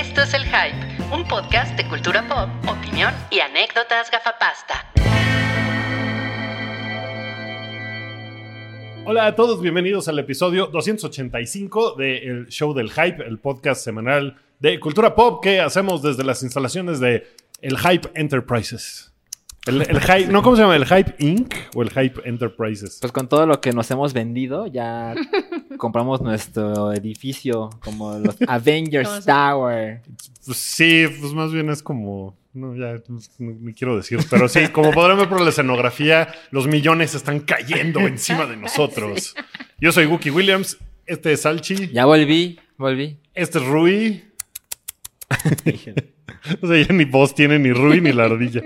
[0.00, 4.90] Esto es El Hype, un podcast de cultura pop, opinión y anécdotas gafapasta.
[9.04, 14.80] Hola a todos, bienvenidos al episodio 285 del Show del Hype, el podcast semanal de
[14.80, 17.26] cultura pop que hacemos desde las instalaciones de
[17.60, 19.09] El Hype Enterprises.
[19.70, 20.42] El, el Hype, ¿no?
[20.42, 20.74] ¿Cómo se llama?
[20.74, 21.54] ¿El Hype Inc.
[21.76, 22.98] o el Hype Enterprises?
[23.00, 25.14] Pues con todo lo que nos hemos vendido, ya
[25.76, 30.02] compramos nuestro edificio como los Avengers Tower.
[30.44, 32.36] Pues sí, pues más bien es como.
[32.52, 34.18] No, ya no, ni quiero decir.
[34.28, 39.36] Pero sí, como podrán ver por la escenografía, los millones están cayendo encima de nosotros.
[39.78, 40.78] Yo soy Wookie Williams.
[41.06, 41.90] Este es Salchi.
[41.92, 43.18] Ya volví, volví.
[43.34, 44.24] Este es Rui.
[46.62, 48.62] o sea, ya ni voz tiene ni Rui ni la ardilla.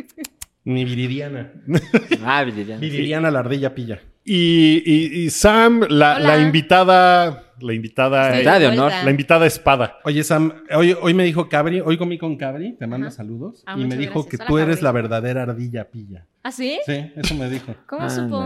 [0.64, 1.52] Ni Viridiana.
[2.24, 2.80] Ah, Viridiana.
[2.80, 4.00] Viridiana, la ardilla pilla.
[4.24, 7.42] Y, y- y Sam, la, la invitada.
[7.60, 8.22] La invitada.
[8.28, 8.92] Estoy Invitada de honor.
[9.04, 9.98] La invitada espada.
[10.04, 13.16] Oye, Sam, hoy, hoy me dijo Cabri, hoy comí con Cabri, te mando Ajá.
[13.16, 13.62] saludos.
[13.66, 14.30] Ah, y me dijo gracias.
[14.30, 14.84] que Hola, tú eres Cabri.
[14.84, 16.26] la verdadera ardilla pilla.
[16.42, 16.78] ¿Ah, sí?
[16.86, 17.74] Sí, eso me dijo.
[17.86, 18.42] ¿Cómo supo?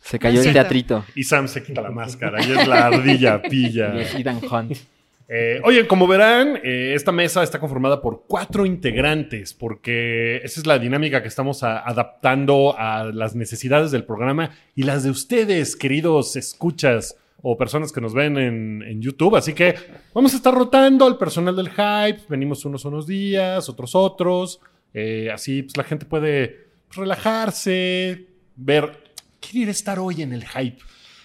[0.00, 0.60] Se cayó el cierto.
[0.60, 1.04] teatrito.
[1.14, 2.44] Y Sam se quita la máscara.
[2.44, 3.94] Y es la ardilla Y pilla.
[4.00, 4.76] es Ethan Hunt.
[5.30, 10.66] Eh, oye, como verán, eh, esta mesa está conformada por cuatro integrantes, porque esa es
[10.66, 15.76] la dinámica que estamos a- adaptando a las necesidades del programa y las de ustedes,
[15.76, 19.36] queridos escuchas o personas que nos ven en, YouTube.
[19.36, 19.74] Así que
[20.14, 22.22] vamos a estar rotando al personal del hype.
[22.28, 24.60] Venimos unos unos días, otros otros.
[24.94, 28.26] Eh, así pues, la gente puede relajarse,
[28.56, 28.90] ver,
[29.40, 30.78] quiere estar hoy en el hype.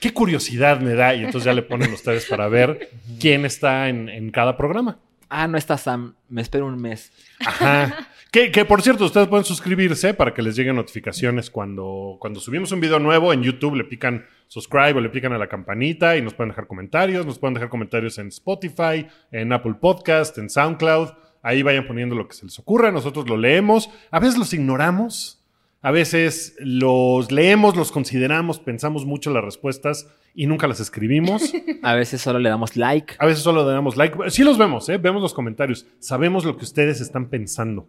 [0.04, 1.16] Qué curiosidad me da.
[1.16, 2.90] Y entonces ya le ponen ustedes para ver
[3.22, 5.00] quién está en, en cada programa.
[5.30, 6.16] Ah, no está Sam.
[6.28, 7.14] Me espero un mes.
[7.40, 8.10] Ajá.
[8.30, 12.74] Que, que, por cierto, ustedes pueden suscribirse para que les lleguen notificaciones cuando, cuando subimos
[12.74, 13.76] un video nuevo en YouTube.
[13.76, 17.26] Le pican subscribe o le pican a la campanita y nos pueden dejar comentarios.
[17.26, 21.12] Nos pueden dejar comentarios en Spotify, en Apple Podcast, en SoundCloud.
[21.42, 22.92] Ahí vayan poniendo lo que se les ocurra.
[22.92, 23.90] Nosotros lo leemos.
[24.12, 25.43] A veces los ignoramos.
[25.84, 31.54] A veces los leemos, los consideramos, pensamos mucho las respuestas y nunca las escribimos.
[31.84, 33.16] A veces solo le damos like.
[33.20, 34.32] A veces solo le damos like.
[34.32, 34.98] Sí los vemos, ¿eh?
[34.98, 35.86] Vemos los comentarios.
[36.00, 37.86] Sabemos lo que ustedes están pensando.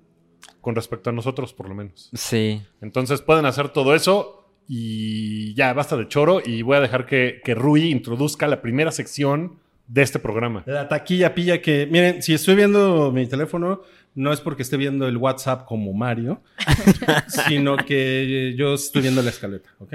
[0.61, 2.11] Con respecto a nosotros, por lo menos.
[2.15, 2.61] Sí.
[2.81, 6.43] Entonces pueden hacer todo eso y ya, basta de choro.
[6.45, 10.63] Y voy a dejar que, que Rui introduzca la primera sección de este programa.
[10.67, 13.83] La taquilla pilla que, miren, si estoy viendo mi teléfono,
[14.15, 16.43] no es porque esté viendo el WhatsApp como Mario,
[17.49, 19.95] sino que yo estoy viendo la escaleta, ¿ok?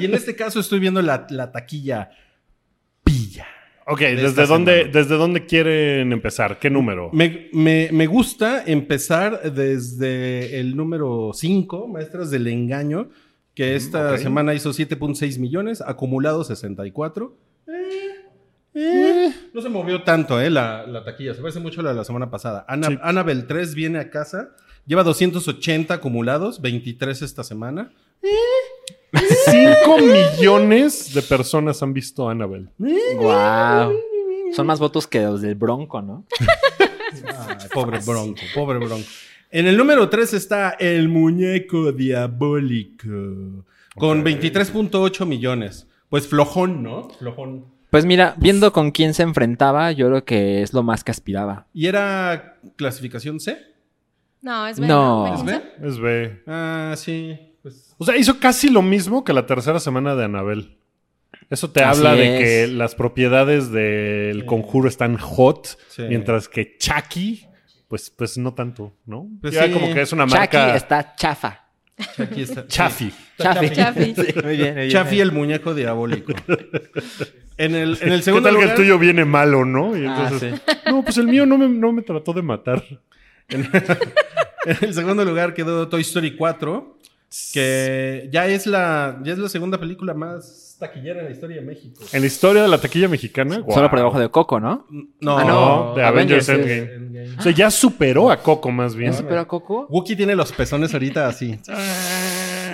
[0.00, 2.10] Y en este caso estoy viendo la, la taquilla
[3.04, 3.46] pilla.
[3.86, 4.92] Ok, De ¿desde dónde, semana.
[4.92, 6.58] ¿desde dónde quieren empezar?
[6.58, 7.10] ¿Qué número?
[7.12, 13.10] Me, me- me gusta empezar desde el número 5, Maestras del Engaño,
[13.54, 14.18] que esta ok.
[14.18, 17.36] semana hizo 7.6 millones, acumulado 64.
[17.66, 18.01] Eh,
[18.74, 21.96] eh, no se movió tanto eh, la, la taquilla, se parece mucho a la de
[21.96, 22.64] la semana pasada.
[22.68, 22.98] Ana, Sí.
[23.02, 24.50] Annabelle 3 viene a casa,
[24.86, 27.92] lleva 280 acumulados, 23 esta semana.
[29.12, 32.68] 5 millones de personas han visto a Annabelle.
[32.78, 33.92] Wow.
[34.54, 36.24] Son más votos que los del Bronco, ¿no?
[37.26, 39.06] Ay, pobre bronco, pobre bronco.
[39.50, 43.64] En el número 3 está el muñeco diabólico.
[43.96, 44.26] Con Ok.
[44.26, 45.86] 23.8 millones.
[46.08, 47.10] Pues flojón, ¿no?
[47.10, 47.66] Flojón.
[47.92, 51.66] Pues mira, viendo con quién se enfrentaba, yo creo que es lo más que aspiraba.
[51.74, 53.58] ¿Y era clasificación C?
[54.40, 54.86] No, es B.
[54.86, 55.26] No.
[55.28, 55.34] ¿no?
[55.34, 55.62] ¿Es ¿Me B?
[55.86, 56.42] Es B.
[56.46, 57.38] Ah, sí.
[57.60, 60.78] Pues, O sea, hizo casi lo mismo que la tercera semana de Annabelle.
[61.50, 62.40] Eso te Así habla de es.
[62.68, 64.46] que las propiedades del Sí.
[64.46, 66.04] conjuro están hot, Sí.
[66.08, 67.46] mientras que Chucky,
[67.88, 69.28] pues, pues no tanto, ¿no?
[69.42, 69.70] Pues ya sí.
[69.72, 71.61] como que es una Chucky marca está chafa.
[72.18, 72.66] Aquí está.
[72.66, 73.12] chafi.
[73.38, 73.70] Chafi.
[73.70, 74.14] Chafi.
[74.14, 74.90] Sí, muy bien, muy bien.
[74.90, 76.32] Chafi el muñeco diabólico.
[77.58, 78.70] En el, en el ¿Qué segundo tal que lugar...
[78.70, 79.96] el tuyo viene malo, no?
[79.96, 80.50] Y Ah, sí.
[80.86, 82.82] no, pues el mío no me, no me trató de matar.
[83.48, 83.68] En
[84.80, 86.98] el segundo lugar quedó Toy Story 4,
[87.52, 91.62] que ya es la, ya es la segunda película más taquillera en la historia de
[91.62, 92.02] México.
[92.12, 93.88] En la historia de la taquilla mexicana, Solo guau.
[93.90, 94.86] por debajo de Coco, ¿no?
[95.20, 96.96] No, Ah, No, de Avengers, Avengers, Endgame.
[97.22, 97.38] Endgame.
[97.38, 99.12] O sea, ya superó a Coco más bien.
[99.12, 99.86] ¿No superó a Coco?
[99.88, 101.58] Wookie tiene los pezones ahorita así.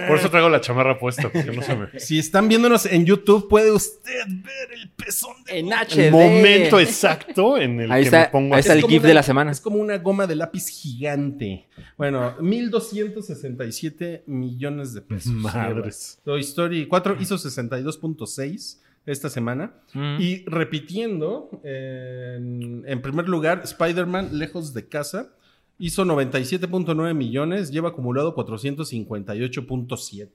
[0.07, 1.89] Por eso traigo la chamarra puesta, porque no se me...
[2.01, 5.69] Si están viéndonos en YouTube, puede usted ver el pezón de En.
[5.73, 5.99] HD.
[6.07, 9.01] El momento exacto en el Ahí que está, me pongo ahí está el como GIF
[9.01, 9.51] una- de la semana.
[9.51, 11.67] Es como una goma de lápiz gigante.
[11.97, 15.33] Bueno, 1267 millones de pesos.
[15.33, 16.21] Madres.
[16.25, 19.73] Toy Story 4 hizo 62.6 esta semana.
[19.95, 20.17] Mm.
[20.21, 25.31] Y repitiendo, en, en primer lugar, Spider-Man Lejos de Casa
[25.79, 30.29] hizo 97.9 millones, lleva acumulado 458.7.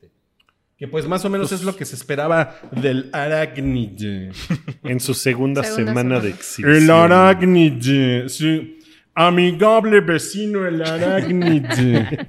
[0.78, 4.32] Que pues más o menos es lo que se esperaba del arácnide.
[4.84, 6.20] En su segunda, Segunda semana semana.
[6.22, 6.84] de exhibición.
[6.84, 8.28] El arácnide.
[8.30, 8.80] Sí.
[9.16, 12.28] Amigable vecino, el arácnide.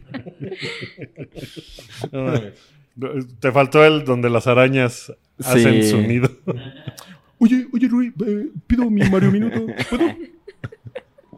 [3.41, 5.13] Te faltó el donde las arañas
[5.43, 5.91] hacen Sí.
[5.91, 6.31] su nido.
[7.39, 9.67] Oye, oye, Rui, eh, pido mi Mario Minuto.
[9.91, 10.05] ¿Puedo?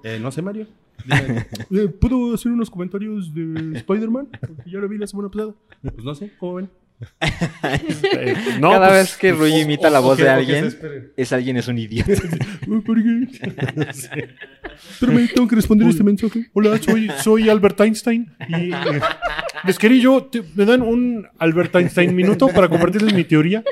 [0.05, 0.69] Eh, no sé, Mario.
[1.07, 1.47] Dime.
[1.71, 4.29] Eh, ¿Puedo hacer unos comentarios de Spider-Man?
[4.41, 5.55] Porque ya lo vi la semana pasada.
[5.83, 6.69] Pues no sé, ¿cómo ven?
[7.21, 10.75] Eh, no, Cada pues, vez que Rui imita la voz de alguien,
[11.17, 12.13] es alguien es un idiota.
[12.87, 13.29] ¿por qué?
[14.91, 16.47] Espérame, tengo que responder este mensaje.
[16.55, 18.35] Hola, soy, soy Albert Einstein.
[18.49, 19.01] Y eh,
[19.65, 23.63] les quería yo, te- ¿me dan un Albert Einstein minuto para compartirles mi teoría?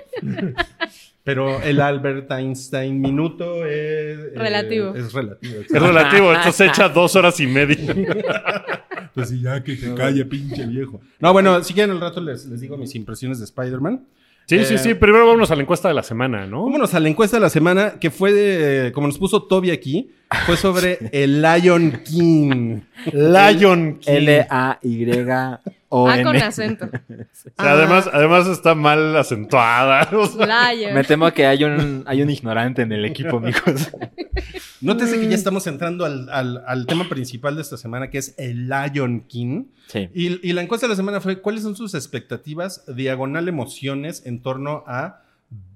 [1.24, 3.72] Pero el Albert Einstein minuto es...
[4.18, 4.94] eh, Relativo.
[4.94, 5.54] es relativo.
[5.62, 7.78] Es relativo, esto se echa dos horas y media.
[9.14, 11.00] Pues sí, ya que se calle, pinche viejo.
[11.20, 14.04] No, bueno, si quieren al rato les, les digo mis impresiones de Spider-Man.
[14.46, 14.94] Sí, Eh, sí, sí.
[14.94, 16.64] Primero vámonos a la encuesta de la semana, ¿no?
[16.64, 20.10] Vámonos a la encuesta de la semana, que fue de, como nos puso Toby aquí,
[20.46, 22.80] fue sobre el Lion King.
[23.12, 24.12] Lion King.
[24.12, 25.58] L-A-Y-O-N.
[25.90, 26.86] Ah, con acento.
[26.86, 26.88] O
[27.32, 30.08] sea, además, además está mal acentuada.
[30.16, 30.72] o sea.
[30.74, 30.94] Lion.
[30.94, 33.90] Me temo que hay un, hay un ignorante en el equipo, amigos.
[34.80, 38.34] Nótese que ya estamos entrando al, al- al tema principal de esta semana, que es
[38.38, 39.64] el Lion King.
[39.88, 40.08] Sí.
[40.14, 44.42] Y, y la encuesta de la semana fue, ¿cuáles son sus expectativas diagonal emociones en
[44.42, 45.22] torno a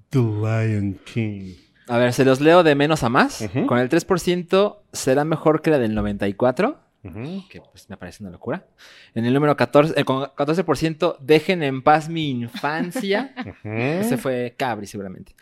[0.09, 1.53] The Lion King?
[1.89, 3.43] A ver, se los leo de menos a más.
[3.67, 7.43] Con el 3% será mejor que la del 94, Ujú.
[7.49, 8.67] que pues me parece una locura.
[9.15, 13.33] En el número 14, eh, con 14%, dejen en paz mi infancia.
[13.63, 15.33] Ese fue Cabri, seguramente.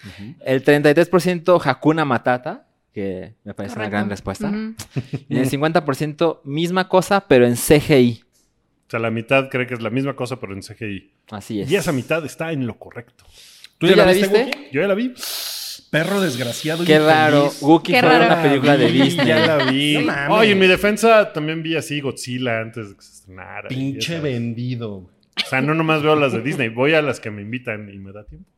[0.46, 4.52] El 33%, Hakuna Matata, que me parece una gran respuesta.
[5.28, 8.24] Y el 50%, misma cosa, pero en CGI.
[8.88, 11.12] O sea, la mitad cree que es la misma cosa, pero en CGI.
[11.32, 11.70] Así es.
[11.70, 13.26] Y esa mitad está en lo correcto.
[13.78, 14.28] ¿Tú ya la viste?
[14.28, 14.70] Wookie?
[14.72, 15.14] Yo ya la vi.
[15.90, 16.84] Perro desgraciado.
[16.86, 17.52] Qué raro.
[17.62, 18.26] Wookiee Qué fue raro.
[18.26, 19.28] una película de Disney.
[19.28, 19.96] Ya la vi.
[19.98, 20.30] No mames.
[20.38, 23.68] Oye, en mi defensa también vi así Godzilla antes de que se estrenara.
[23.70, 24.92] Pinche vendido.
[24.94, 28.00] O sea, no nomás veo las de Disney, voy a las que me invitan y
[28.00, 28.50] me da tiempo.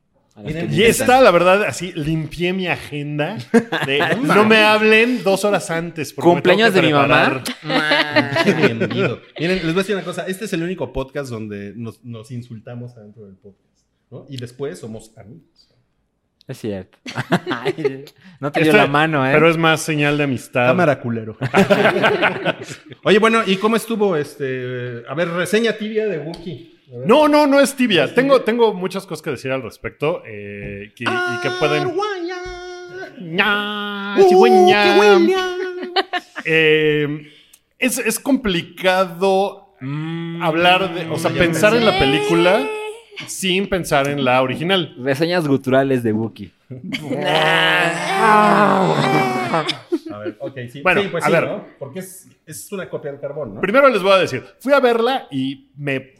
[0.71, 3.37] Y esta, la verdad, así limpié mi agenda.
[3.85, 6.13] de, no me hablen dos horas antes.
[6.13, 7.43] Cumpleaños de mi mamá.
[7.43, 9.19] Pinche vendido.
[9.37, 10.25] Miren, les voy a decir una cosa.
[10.27, 13.65] Este es el único podcast donde nos, nos insultamos adentro del podcast.
[14.11, 14.25] ¿no?
[14.29, 15.68] Y después somos amigos.
[16.49, 16.97] Es cierto.
[18.41, 19.31] No te dio la mano, ¿eh?
[19.33, 20.67] Pero es más señal de amistad.
[20.67, 21.37] Cámara culero.
[23.03, 25.03] Oye, bueno, ¿y cómo estuvo este?
[25.09, 26.73] A ver, reseña tibia de Wookiee.
[27.05, 28.13] No, no, no es tibia.
[28.15, 31.91] Tengo, tengo muchas cosas que decir al respecto eh, que- y que pueden.
[33.21, 35.29] Ña, Uh.
[36.45, 37.29] Eh,
[37.77, 39.75] es, es complicado
[40.41, 42.65] hablar de, o sea, Mm, pensar en la película
[43.27, 44.95] sin pensar en la original.
[45.03, 46.51] Reseñas guturales de Wookiee.
[50.11, 50.81] A ver, ok, sí.
[50.81, 51.43] Bueno, Sí, pues a sí, ver.
[51.45, 51.65] ¿no?
[51.77, 53.61] Porque es, es una copia del carbón, ¿no?
[53.61, 56.13] Primero les voy a decir, fui a verla y me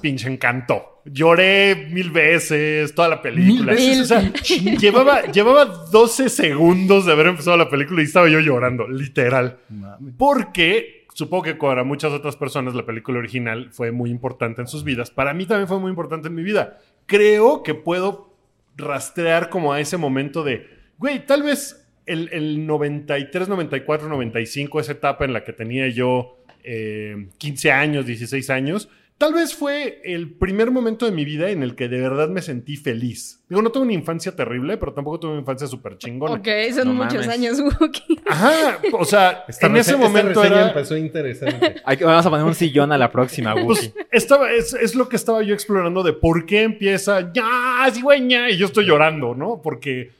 [0.00, 1.02] pinche encantó.
[1.04, 3.72] Lloré mil veces, toda la película.
[3.74, 4.00] ¿Mil veces?
[4.00, 4.32] O sea,
[4.78, 9.58] llevaba, llevaba 12 segundos de haber empezado la película y estaba yo llorando, literal.
[9.68, 10.14] Mames.
[10.18, 14.84] Porque supongo que para muchas otras personas la película original fue muy importante en sus
[14.84, 15.10] vidas.
[15.10, 16.78] Para mí también fue muy importante en mi vida.
[17.06, 18.36] Creo que puedo
[18.76, 20.66] rastrear como a ese momento de,
[20.98, 26.36] güey, tal vez el, el 93, 94, 95, esa etapa en la que tenía yo
[26.62, 31.62] eh, 15 años, 16 años, tal vez fue el primer momento de mi vida en
[31.62, 33.40] el que de verdad me sentí feliz.
[33.48, 36.34] Digo, no tuve una infancia terrible, pero tampoco tuve una infancia súper chingona.
[36.34, 37.28] Ok, son No muchos mames.
[37.28, 38.20] años, Wookie.
[38.26, 40.68] Ajá, o sea, Esta en rese- ese esta momento reseña era...
[40.68, 41.76] empezó interesante.
[41.84, 43.90] Hay que- vamos a poner un sillón a la próxima, Wookiee.
[43.90, 48.50] Pues estaba, es, es lo que estaba yo explorando de por qué empieza ya, cigüeña,
[48.50, 49.60] y yo estoy llorando, ¿no?
[49.62, 50.10] Porque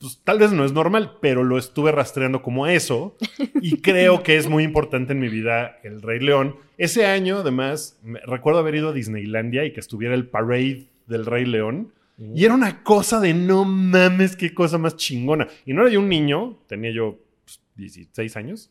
[0.00, 3.16] pues, tal vez no es normal, pero lo estuve rastreando como eso
[3.60, 6.56] y creo que es muy importante en mi vida el Rey León.
[6.78, 11.26] Ese año, además, me- recuerdo haber ido a Disneylandia y que estuviera el parade del
[11.26, 11.92] Rey León.
[12.34, 15.48] Y era una cosa de no mames, qué cosa más chingona.
[15.64, 18.70] Y no era yo un niño, tenía yo pues, 16 años.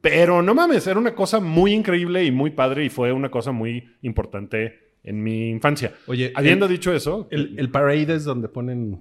[0.00, 3.52] Pero no mames, era una cosa muy increíble y muy padre y fue una cosa
[3.52, 5.94] muy importante en mi infancia.
[6.06, 8.98] Oye, Habiendo el, dicho eso, el, el parade es donde ponen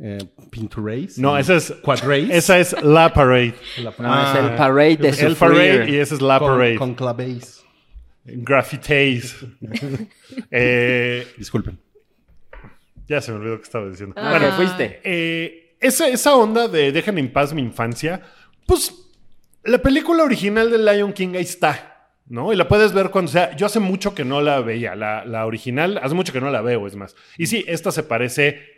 [0.00, 0.18] eh,
[0.50, 1.18] Pinterest.
[1.18, 2.28] no, esa es, Quadrace.
[2.36, 3.54] esa es la parade.
[3.82, 6.76] No, Ah, es el parade de El parade y esa es la con, parade.
[6.76, 7.62] con clavéis.
[8.24, 9.36] Graffités.
[10.50, 11.78] Eh, Disculpen.
[13.08, 14.14] ya se me olvidó que estaba diciendo.
[14.18, 14.30] Ah.
[14.30, 15.00] Bueno, fuiste.
[15.04, 18.22] eh, esa, esa onda de Dejen en paz mi infancia,
[18.66, 18.92] pues
[19.64, 21.92] la película original de Lion King ahí está.
[22.28, 22.52] ¿no?
[22.52, 23.54] Y la puedes ver cuando sea.
[23.54, 26.60] Yo hace mucho que no la veía, la, la original, hace mucho que no la
[26.60, 27.14] veo, es más.
[27.38, 28.75] Y sí, esta se parece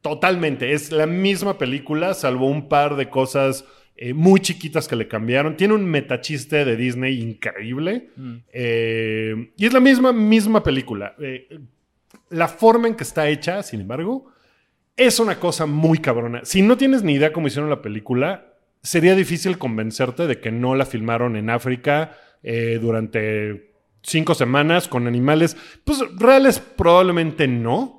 [0.00, 0.72] totalmente.
[0.72, 3.64] Es la misma película, salvo un par de cosas
[3.98, 5.56] eh, muy chiquitas que le cambiaron.
[5.56, 8.10] Tiene un metachiste de Disney increíble.
[8.52, 11.14] Eh, y es la misma, misma película.
[11.18, 11.58] Eh,
[12.28, 14.26] la forma en que está hecha, sin embargo,
[14.96, 16.42] es una cosa muy cabrona.
[16.44, 20.74] Si no tienes ni idea cómo hicieron la película, sería difícil convencerte de que no
[20.74, 22.18] la filmaron en África
[22.80, 25.56] durante cinco semanas con animales.
[25.84, 27.95] Pues reales probablemente no,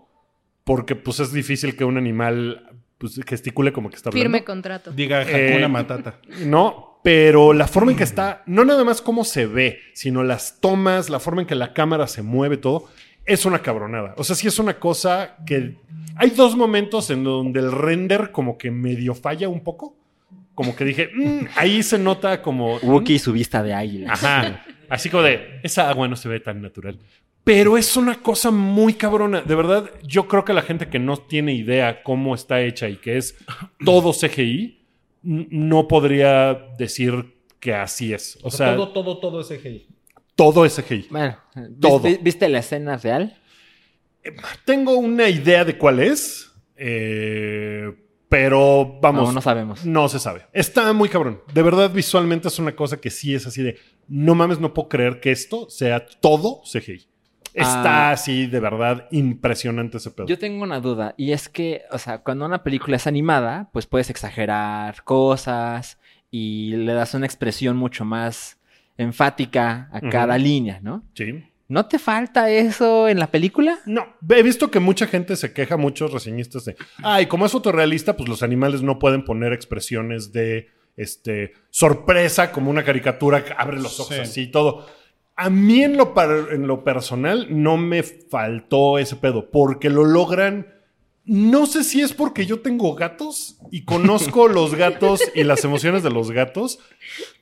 [0.68, 4.24] porque pues es difícil que un animal pues, gesticule como que está hablando.
[4.24, 4.92] Firme contrato.
[4.92, 6.20] Diga Eh, Hakuna Matata.
[6.46, 10.60] No, pero la forma en que está, no nada más cómo se ve, sino las
[10.60, 12.90] tomas, la forma en que la cámara se mueve, todo,
[13.26, 14.14] es una cabronada.
[14.18, 15.76] O sea, sí es una cosa que...
[16.18, 19.96] Hay dos momentos en donde el render como que medio falla un poco.
[20.54, 22.78] Como que dije, "Mm", ahí se nota como...
[22.80, 24.14] Wookiee y su vista de águila.
[24.14, 24.66] Ajá.
[24.90, 26.98] Así como de, esa agua no se ve tan natural.
[27.48, 29.40] Pero es una cosa muy cabrona.
[29.40, 32.98] De verdad, yo creo que la gente que no tiene idea cómo está hecha y
[32.98, 33.38] que es
[33.86, 34.86] todo CGI,
[35.24, 38.38] no podría decir que así es.
[38.44, 39.88] O sea, todo, todo, todo es CGI.
[40.36, 41.08] todo es CGI.
[41.10, 42.02] Bueno, ¿viste, Todo.
[42.22, 43.38] ¿viste la escena real?
[44.66, 47.94] Tengo una idea de cuál es, eh,
[48.28, 49.30] pero vamos.
[49.30, 49.86] No, no sabemos.
[49.86, 50.48] No se sabe.
[50.52, 51.42] Está muy cabrón.
[51.54, 53.78] De verdad, visualmente es una cosa que sí es así de.
[54.10, 57.08] No mames, no puedo creer que esto sea todo CGI.
[57.58, 58.12] Está Ah.
[58.12, 60.28] así, de verdad, impresionante ese pedo.
[60.28, 63.86] Yo tengo una duda, y es que, o sea, cuando una película es animada, pues
[63.88, 65.98] puedes exagerar cosas
[66.32, 68.58] y le das una expresión mucho más
[68.98, 71.04] enfática a cada línea, ¿no?
[71.14, 71.44] Sí.
[71.70, 73.80] ¿No te falta eso en la película?
[73.86, 78.16] No, he visto que mucha gente se queja, muchos reseñistas de, ay, como es fotorrealista,
[78.16, 83.78] pues los animales no pueden poner expresiones de este, sorpresa como una caricatura que abre
[83.82, 84.22] los ojos Sí.
[84.22, 84.88] así y todo.
[85.38, 90.04] A mí en lo, par- en lo personal no me faltó ese pedo, porque lo
[90.04, 90.74] logran.
[91.30, 96.02] No sé si es porque yo tengo gatos y conozco los gatos y las emociones
[96.02, 96.80] de los gatos.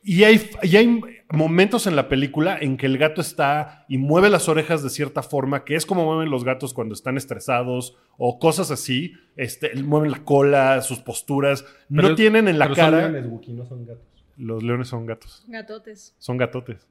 [0.04, 4.30] Y hay, y hay momentos en la película en que el gato está y mueve
[4.32, 8.40] las orejas de cierta forma, que es como mueven los gatos cuando están estresados o
[8.40, 9.14] cosas así.
[9.38, 11.64] Este, mueven la cola, sus posturas.
[11.88, 13.08] no tienen en la pero son cara.
[13.10, 14.04] leones, Wookie, no son gatos.
[14.36, 15.46] Los leones son gatos.
[15.48, 16.16] Gatotes.
[16.18, 16.88] Son gatotes.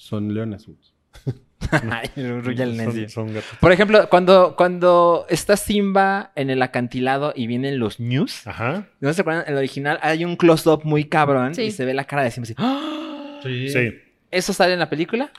[0.00, 0.66] Son leones.
[2.16, 2.42] El
[2.78, 3.50] Son, son gatos.
[3.60, 8.88] Por ejemplo, cuando, cuando está Simba en el acantilado y vienen los news, Ajá.
[9.00, 9.44] ¿no se acuerdan?
[9.46, 11.62] En el original hay un close-up muy cabrón Sí.
[11.64, 12.54] y se ve la cara de Simba así.
[12.56, 13.40] ¡Ah!
[13.42, 13.68] Sí.
[13.68, 13.90] Sí.
[14.30, 15.30] ¿Eso sale en la película?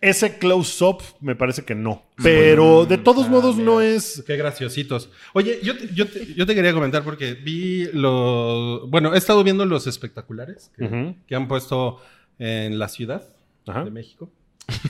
[0.00, 2.04] Ese close-up me parece que no.
[2.22, 3.66] Pero de todos Ah, modos mira.
[3.66, 4.22] no es.
[4.26, 5.10] Qué graciositos.
[5.32, 8.88] Oye, yo te, yo, te, yo te quería comentar porque vi los...
[8.90, 10.72] Bueno, he estado viendo los espectaculares
[11.26, 12.00] que han puesto
[12.38, 13.28] en la ciudad
[13.66, 13.84] Ajá.
[13.84, 14.30] de México.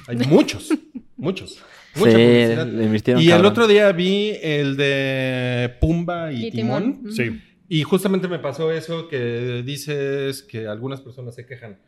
[0.07, 0.71] Hay muchos,
[1.17, 1.63] muchos.
[1.97, 2.67] Mucha sí, publicidad.
[2.67, 3.53] le invirtieron Y el cabrón.
[3.53, 6.99] otro día vi el de Pumba y, Y Timón.
[6.99, 7.13] Timón.
[7.13, 7.41] Sí.
[7.69, 11.79] Y justamente me pasó eso que dices que algunas personas se quejan.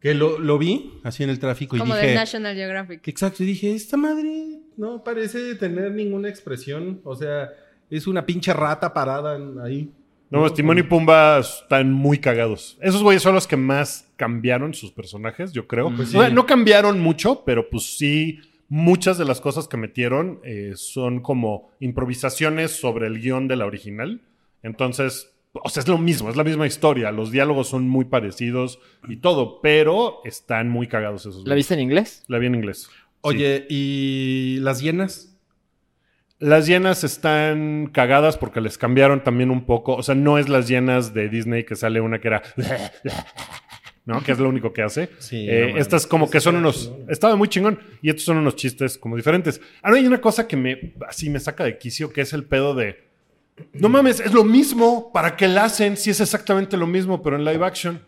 [0.00, 2.06] Que lo, lo vi así en el tráfico y Como dije...
[2.08, 3.06] del National Geographic.
[3.06, 7.00] Exacto, y dije, esta madre no parece tener ninguna expresión.
[7.04, 7.50] O sea,
[7.90, 9.90] es una pinche rata parada ahí.
[10.30, 12.78] No, pues, Timón y Pumba están muy cagados.
[12.80, 15.94] Esos güeyes son los que más cambiaron sus personajes, yo creo.
[15.94, 16.34] Pues O sea, sí.
[16.34, 21.72] no cambiaron mucho, pero pues sí, muchas de las cosas que metieron eh, son como
[21.80, 24.20] improvisaciones sobre el guion de la original.
[24.62, 27.10] Entonces, o sea, es lo mismo, es la misma historia.
[27.10, 31.46] Los diálogos son muy parecidos y todo, pero están muy cagados esos.
[31.46, 32.22] ¿La viste en inglés?
[32.28, 32.88] La vi en inglés.
[32.88, 32.96] Sí.
[33.22, 35.29] Oye, ¿y las hienas?
[36.40, 39.94] Las llenas están cagadas porque les cambiaron también un poco.
[39.94, 42.42] O sea, no es las llenas de Disney que sale una que era.
[44.06, 44.22] ¿No?
[44.22, 45.10] Que es lo único que hace.
[45.18, 46.84] Sí, Eh, no estas como que son unos.
[46.90, 47.10] chingón.
[47.10, 47.78] Estaba muy chingón.
[48.02, 49.60] Y estos son unos chistes como diferentes.
[49.82, 50.94] Ahora hay una cosa que me.
[51.06, 53.08] Así me saca de quicio, que es el pedo de.
[53.74, 55.12] No mames, es lo mismo.
[55.12, 58.00] ¿Para qué la hacen si es exactamente lo mismo, pero en live action?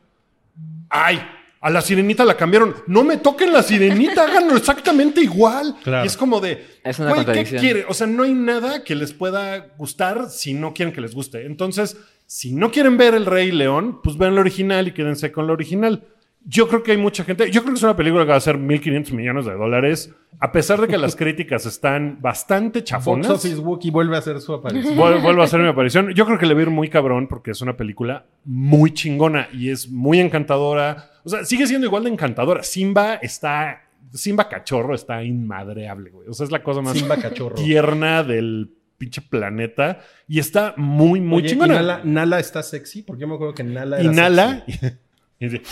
[0.89, 1.21] ¡Ay!
[1.63, 2.75] A la sirenita la cambiaron.
[2.89, 5.77] No me toquen la sirenita, háganlo exactamente igual.
[5.83, 6.05] Claro.
[6.05, 6.67] Y es como de.
[6.85, 7.87] Es una güey, ¿qué quiere?
[7.89, 11.47] O sea, no hay nada que les pueda gustar si no quieren que les guste.
[11.47, 15.47] Entonces, si no quieren ver El Rey León, pues vean la original y quédense con
[15.47, 16.05] la original.
[16.45, 17.51] Yo creo que hay mucha gente.
[17.51, 20.13] Yo creo que es una película que va a ser 1.500 millones de dólares.
[20.41, 23.31] A pesar de que las críticas están bastante Box chafonas.
[23.31, 24.97] Office Wookie vuelve a hacer su aparición.
[24.97, 26.13] Vuel- Vuelvo a hacer mi aparición.
[26.15, 29.49] Yo creo que le va a ir muy cabrón porque es una película muy chingona
[29.53, 31.11] y es muy encantadora.
[31.25, 32.63] O sea, sigue siendo igual de encantadora.
[32.65, 33.83] Simba está.
[34.13, 36.29] Simba cachorro está inmadreable, güey.
[36.29, 37.55] O sea, es la cosa más Simba cachorro.
[37.55, 38.69] tierna del
[38.99, 41.75] pinche planeta y está muy, muy Oye, ¿y chingona.
[41.77, 43.03] Nala, Nala está sexy?
[43.03, 44.13] Porque yo me acuerdo que Nala era sexy.
[44.13, 45.02] Y de- Y nada.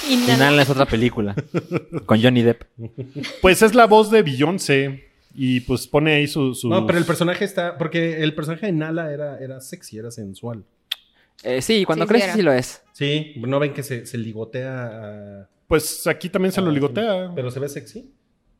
[0.08, 1.34] Inhala es otra película.
[2.06, 2.62] con Johnny Depp.
[3.40, 5.08] Pues es la voz de Beyoncé.
[5.34, 6.54] Y pues pone ahí su.
[6.54, 7.78] su- No, pero el personaje está.
[7.78, 10.64] Porque el personaje de Nala era, era sexy, era sensual.
[11.44, 12.32] Eh, sí, cuando Sí, era.
[12.34, 12.82] sí lo es.
[12.92, 14.86] Sí, no ven que se, se ligotea
[15.42, 17.30] a- Pues aquí también se lo a- ligotea.
[17.34, 18.10] Pero se ve sexy.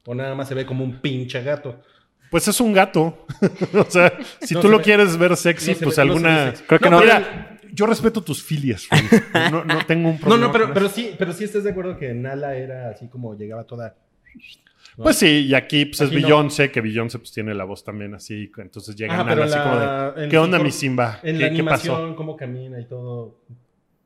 [0.06, 1.82] O nada más se ve como un pinche gato.
[2.30, 3.26] Pues es un gato.
[3.74, 6.04] o sea, si No tú se lo ve- quieres ver sexy, no se pues ve-
[6.04, 6.54] no se alguna.
[6.68, 7.00] Creo que no.
[7.00, 8.86] Mira, yo respeto tus filias.
[9.50, 10.46] No, no tengo un No, problema.
[10.46, 13.36] no, pero, con pero sí, pero sí estás de acuerdo que Nala era así como
[13.36, 13.96] llegaba toda.
[14.96, 16.22] Pues sí, y aquí pues, es Aquí no.
[16.26, 18.50] Beyoncé, que Beyoncé pues tiene la voz también así.
[18.58, 19.76] Entonces llegan Ajá, pero así la- como
[20.20, 20.24] de.
[20.24, 21.20] en ¿Qué onda, mi Simba?
[21.22, 22.16] En ¿Qué, la qué animación, pasó?
[22.16, 23.40] cómo camina y todo.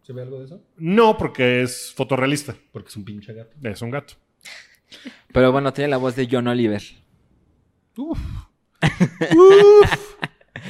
[0.02, 0.62] ¿Se ve algo de eso?
[0.76, 2.54] No, porque es fotorrealista.
[2.72, 3.56] Porque es un pinche gato.
[3.62, 4.14] Es un gato.
[5.32, 6.82] Pero bueno, tiene la voz de John Oliver.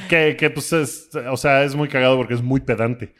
[0.09, 3.13] Que, que, pues es, o sea, es muy cagado porque es muy pedante.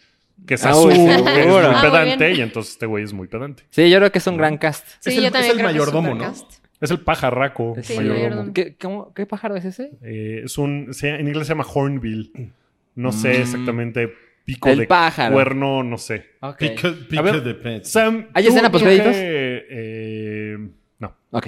[0.46, 0.96] Que es Ah, azul, que
[1.42, 3.64] es muy Ah, pedante, y entonces este güey es muy pedante.
[3.70, 4.86] Sí, yo creo que es un gran cast.
[5.00, 6.34] Sí, Es el- yo es también el creo que es mayordomo, ¿no?
[6.82, 7.74] Es el pajarraco.
[7.78, 8.24] Es Sí, mayordomo.
[8.26, 8.54] mayordomo.
[8.54, 9.92] ¿Qué, cómo- qué pájaro es ese?
[10.04, 12.52] Eh, es un, se- en inglés se llama hornbill.
[12.96, 13.42] No sé Mm.
[13.42, 14.14] exactamente.
[14.44, 15.34] Pico El de pájaro.
[15.34, 16.26] cuerno, no sé.
[16.42, 16.58] Ok.
[16.60, 17.90] Pica, pica A ver, de pets.
[17.92, 19.14] Sam, ¿Hay escena tú postcréditos?
[19.16, 20.58] que, eh,
[21.00, 21.48] no, Ok.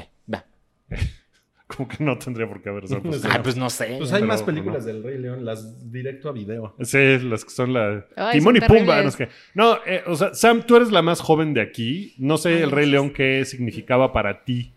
[1.77, 2.84] Como que no tendría por qué haber
[3.29, 3.96] Ah, pues no sé.
[3.98, 6.75] Pues hay pero- más películas del Rey León, las directo a video.
[6.81, 8.05] Sí, las que son la...
[8.15, 9.01] Ay, Timón y Pumba.
[9.01, 12.15] No, es que- no eh, o sea, Sam, tú eres la más joven de aquí.
[12.17, 14.74] No sé el Rey León qué significaba para ti.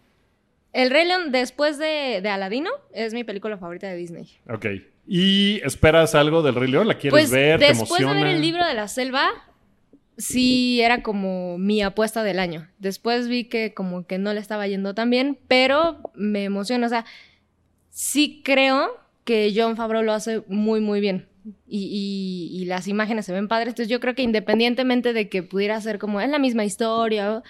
[0.72, 4.28] El Rey León, después de, de Aladino, es mi película favorita de Disney.
[4.48, 4.66] Ok.
[5.06, 6.86] ¿Y esperas algo del Rey León?
[6.86, 7.58] ¿La quieres Pues ver?
[7.58, 8.24] ¿Te después de emociona?
[8.24, 9.28] ver el libro de la selva,
[10.20, 12.68] sí era como mi apuesta del año.
[12.78, 16.86] Después vi que como que no le estaba yendo tan bien, pero me emociona.
[16.86, 17.04] O sea,
[17.90, 18.90] sí creo
[19.24, 21.26] que John Favreau lo hace muy, muy bien.
[21.66, 23.68] Y, y- y las imágenes se ven padres.
[23.68, 27.42] Entonces yo creo que independientemente de que pudiera ser como es la misma historia,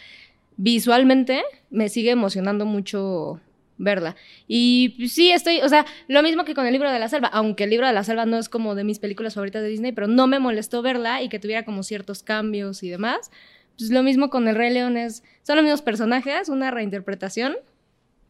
[0.57, 3.41] visualmente me sigue emocionando mucho
[3.81, 4.15] verla.
[4.47, 7.65] Y sí, estoy, o sea, lo mismo que con el libro de la selva, aunque
[7.65, 10.07] el libro de la selva no es como de mis películas favoritas de Disney, pero
[10.07, 13.31] no me molestó verla y que tuviera como ciertos cambios y demás.
[13.79, 17.57] Pues lo mismo con el Rey León es, son los mismos personajes, una reinterpretación.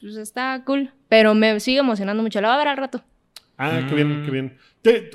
[0.01, 2.41] Pues está cool, pero me sigue emocionando mucho.
[2.41, 3.05] La voy a ver al rato.
[3.59, 4.57] Ah, qué bien, qué bien.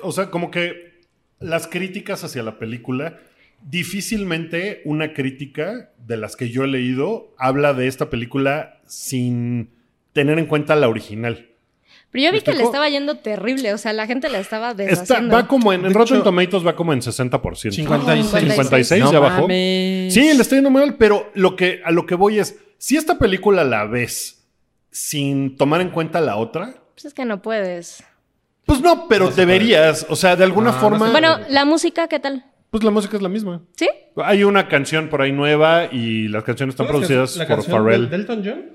[0.04, 1.02] O sea, como que
[1.40, 3.20] las críticas hacia la película,
[3.64, 9.70] difícilmente una crítica de las que yo he leído habla de esta película sin
[10.16, 11.50] tener en cuenta la original.
[12.10, 14.72] Pero yo vi ¿Me que le estaba yendo terrible, o sea, la gente la estaba
[14.72, 15.36] Está, deshaciendo.
[15.36, 17.72] va como en, en Rotten hecho- Tomatoes va como en 60%.
[17.72, 18.42] 56.
[18.54, 19.42] 56 No ya bajó.
[19.42, 20.14] mames.
[20.14, 23.20] Sí, le está yendo mal, pero lo que, a lo que voy es, si esta
[23.20, 24.48] película la ves
[24.92, 28.02] sin tomar en cuenta la otra, Pues es que no puedes.
[28.66, 32.20] pues no, pero No deberías, o sea, de alguna No, forma, Bueno, la música, ¿qué
[32.22, 32.46] tal?
[32.70, 33.62] pues la música es la misma.
[33.76, 33.90] ¿Sí?
[34.24, 37.66] Hay una canción por ahí nueva y las canciones están ¿Cuál es producidas la por
[37.66, 38.10] Pharrell.
[38.10, 38.66] del- Delton John?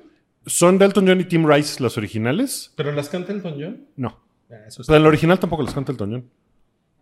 [0.47, 2.73] ¿Son Delton John y Tim Rice las originales?
[2.77, 3.81] ¿Pero las canta Elton John?
[3.97, 4.19] No.
[4.51, 6.25] Ah, eso Pero en la original tampoco las canta Elton John.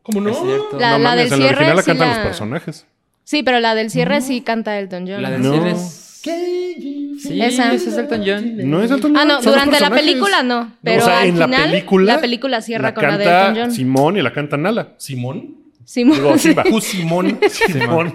[0.02, 0.30] ¿Cómo no?
[0.30, 0.78] Es cierto.
[0.78, 2.86] La- no la mames, del en la cierre original la sí cantan la- los personajes.
[3.24, 5.22] Sí, pero la del cierre sí canta Elton John.
[5.22, 5.52] La del No.
[5.52, 6.04] cierre es...
[6.22, 7.72] Sí, Esa.
[7.72, 8.70] ese es Elton John.
[8.70, 9.20] No es Elton John.
[9.20, 10.04] Ah, no, son los durante la personajes.
[10.06, 10.72] película no.
[10.82, 12.14] Pero o sea, al en final, la película.
[12.14, 13.72] la película cierra la con la de canta Elton John.
[13.72, 14.94] Simón y la canta Nala.
[14.98, 15.56] ¿Simón?
[15.88, 16.16] Simón.
[16.18, 16.48] Digo, sí.
[16.48, 16.64] Simba.
[16.80, 17.38] Simón.
[17.48, 18.14] Simón.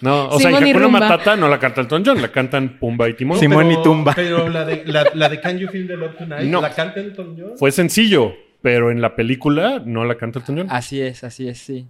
[0.00, 0.88] No, o Simón sea, Hakuna.
[0.88, 3.38] Matata no la canta Elton John, la cantan Pumba y Timón.
[3.38, 4.12] Simón Pero- y Tumba.
[4.16, 6.60] Pero la de, la, la de Can You Feel the Love Tonight, No.
[6.62, 7.52] ¿la canta Elton John?
[7.58, 10.66] Fue sencillo, pero en la película no la canta Elton John.
[10.70, 11.86] Así es, así es, sí.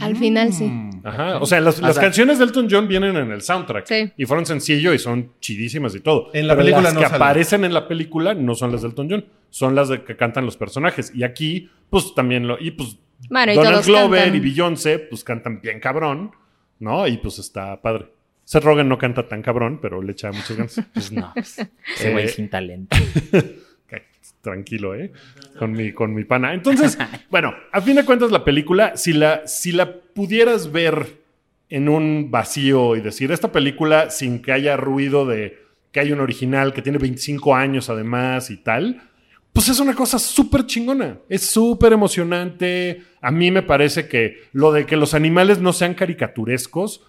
[0.00, 0.68] Al final sí.
[1.04, 1.38] Ajá.
[1.38, 3.86] O sea, las, las sea- canciones de Elton John vienen en el soundtrack.
[3.86, 4.10] Sí.
[4.16, 6.30] Y fueron sencillo y son chidísimas y todo.
[6.34, 7.22] En la Pero película las no que salen.
[7.22, 9.24] aparecen en la película no son las de Elton John.
[9.50, 11.12] Son las de que cantan los personajes.
[11.14, 12.58] Y aquí, pues también lo.
[12.60, 12.98] Y pues.
[13.30, 14.36] Bueno, y Donald todos Glover cantan.
[14.36, 16.32] y Beyoncé, pues cantan bien cabrón.
[16.80, 17.06] ¿No?
[17.06, 18.06] Y pues está padre.
[18.44, 20.82] Seth Rogen no canta tan cabrón, pero le echa muchas ganas.
[20.92, 22.96] Pues no, ese güey Eh, sin talento.
[24.40, 25.10] Tranquilo, ¿eh?
[25.58, 26.52] Con mi, con mi pana.
[26.52, 26.98] Entonces,
[27.30, 31.22] bueno, a fin de cuentas, la película, si la, si la pudieras ver
[31.70, 35.58] en un vacío y decir, esta película, sin que haya ruido de
[35.92, 39.02] que hay un original que tiene 25 años además y tal,
[39.54, 41.20] pues es una cosa súper chingona.
[41.28, 43.04] Es súper emocionante.
[43.20, 47.02] A mí me parece que lo de que los animales no sean caricaturescos,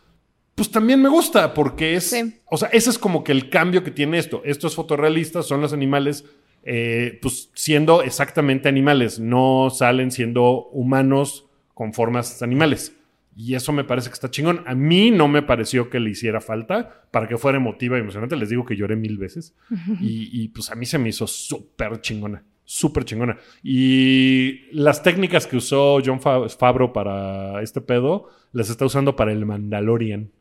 [0.53, 2.11] pues también me gusta, porque es.
[2.11, 2.35] Sí.
[2.45, 4.43] O sea, ese es como que el cambio que tiene esto.
[4.45, 6.23] Esto es fotorrealista, son los animales,
[6.63, 12.93] eh, pues siendo exactamente animales, no salen siendo humanos con formas animales.
[13.37, 14.63] Y eso me parece que está chingón.
[14.65, 18.35] A mí no me pareció que le hiciera falta para que fuera emotiva y emocionante.
[18.37, 19.53] Les digo que lloré mil veces.
[20.01, 22.43] Y, y, pues a mí se me hizo súper chingona.
[22.63, 23.37] Súper chingona.
[23.61, 29.31] Y las técnicas que usó John Fa- Favreau para este pedo, las está usando para
[29.33, 30.31] el Mandalorian.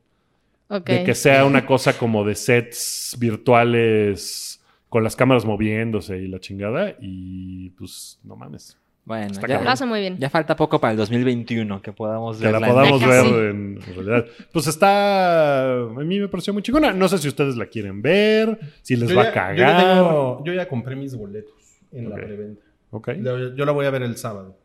[0.69, 6.39] De que sea una cosa como de sets virtuales con las cámaras moviéndose y la
[6.41, 6.97] chingada.
[7.01, 8.79] Y pues, no mames.
[9.07, 9.61] Bueno, ya.
[9.61, 10.17] Lo hace muy bien.
[10.19, 14.25] ya falta poco para el 2021 que podamos Que la podamos Ya ver en realidad.
[14.51, 15.73] Pues está.
[15.75, 16.93] A mí me pareció muy chingona.
[16.93, 19.57] No sé si ustedes la quieren ver, si les Yo va ya- a cagar.
[19.57, 21.53] Yo ya, tengo- yo ya compré mis boletos
[21.93, 22.65] en la preventa.
[22.91, 23.11] Ok.
[23.23, 24.57] Yo, yo la voy a ver el sábado.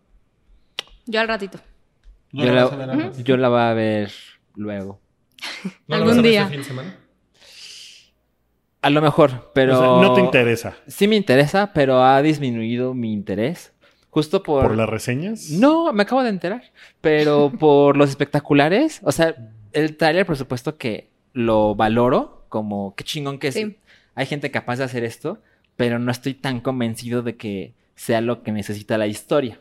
[1.05, 1.59] Yo al ratito.
[2.31, 4.11] ¿No Yo la a ver yo voy a ver
[4.55, 5.01] luego.
[5.63, 6.41] ¿No la algún vas a ver día.
[6.43, 6.95] este fin de semana?
[8.81, 9.75] A lo mejor, pero...
[9.75, 10.77] O sea, no te interesa.
[10.87, 13.73] Sí me interesa, pero ha disminuido mi interés.
[14.19, 14.63] Justo por...
[14.67, 15.49] ¿Por las reseñas?
[15.51, 16.63] No, me acabo de enterar.
[17.01, 18.99] Pero por los espectaculares.
[19.03, 19.35] O sea,
[19.73, 23.53] el tráiler, por supuesto que lo valoro como qué chingón que es.
[23.55, 23.77] Sí.
[24.15, 25.39] Hay gente capaz de hacer esto,
[25.75, 29.59] pero no estoy tan convencido de que sea lo que necesita la historia.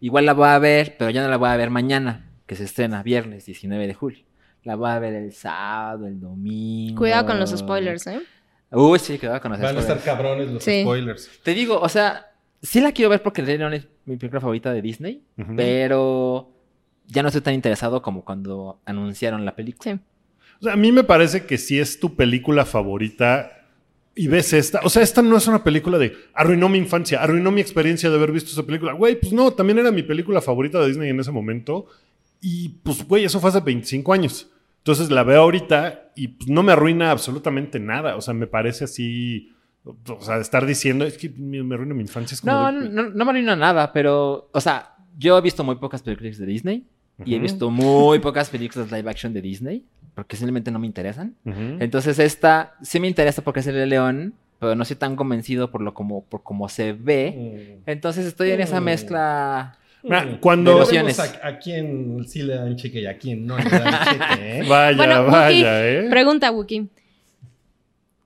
[0.00, 2.64] Igual la voy a ver, pero ya no la voy a ver mañana, que se
[2.64, 4.24] estrena viernes 19 de julio.
[4.64, 6.98] La voy a ver el sábado, el domingo.
[6.98, 8.20] Cuidado con los spoilers, ¿eh?
[8.70, 10.04] Uy, sí, cuidado con los Van a estar spoilers.
[10.04, 10.82] cabrones los Sí.
[10.82, 11.30] spoilers.
[11.42, 12.26] Te digo, o sea,
[12.62, 15.22] sí la quiero ver porque El Rey León es mi película favorita de Disney,
[15.56, 16.50] pero
[17.06, 19.94] ya no estoy tan interesado como cuando anunciaron la película.
[19.94, 20.00] Sí.
[20.60, 23.52] O sea, a mí me parece que si es tu película favorita
[24.14, 27.52] y ves esta, o sea, esta no es una película de arruinó mi infancia, arruinó
[27.52, 28.92] mi experiencia de haber visto esa película.
[28.92, 31.86] Güey, pues no, también era mi película favorita de Disney en ese momento.
[32.40, 34.50] Y pues, güey, eso fue hace 25 años.
[34.78, 38.16] Entonces la veo ahorita y pues, no me arruina absolutamente nada.
[38.16, 39.52] O sea, me parece así.
[39.84, 42.34] O sea, estar diciendo, es que me me arruina mi infancia.
[42.34, 45.64] Es como No, de- no, no me arruina nada, pero, o sea, yo he visto
[45.64, 46.84] muy pocas películas de Disney
[47.24, 51.34] y he visto muy pocas películas live action de Disney porque simplemente no me interesan.
[51.44, 55.80] Entonces esta sí me interesa porque es el León, pero no estoy tan convencido por
[55.80, 57.80] lo como por cómo se ve.
[57.86, 58.84] Entonces estoy en esa Mm.
[58.84, 59.78] mezcla.
[60.04, 60.78] Mira, cuando.
[60.86, 64.58] Veremos a, a quién sí le dan cheque y a quién no le dan cheque,
[64.60, 64.64] ¿eh?
[64.68, 66.06] Vaya, Bueno, Wookie, vaya, ¿eh?
[66.10, 66.88] Pregunta, Wookie.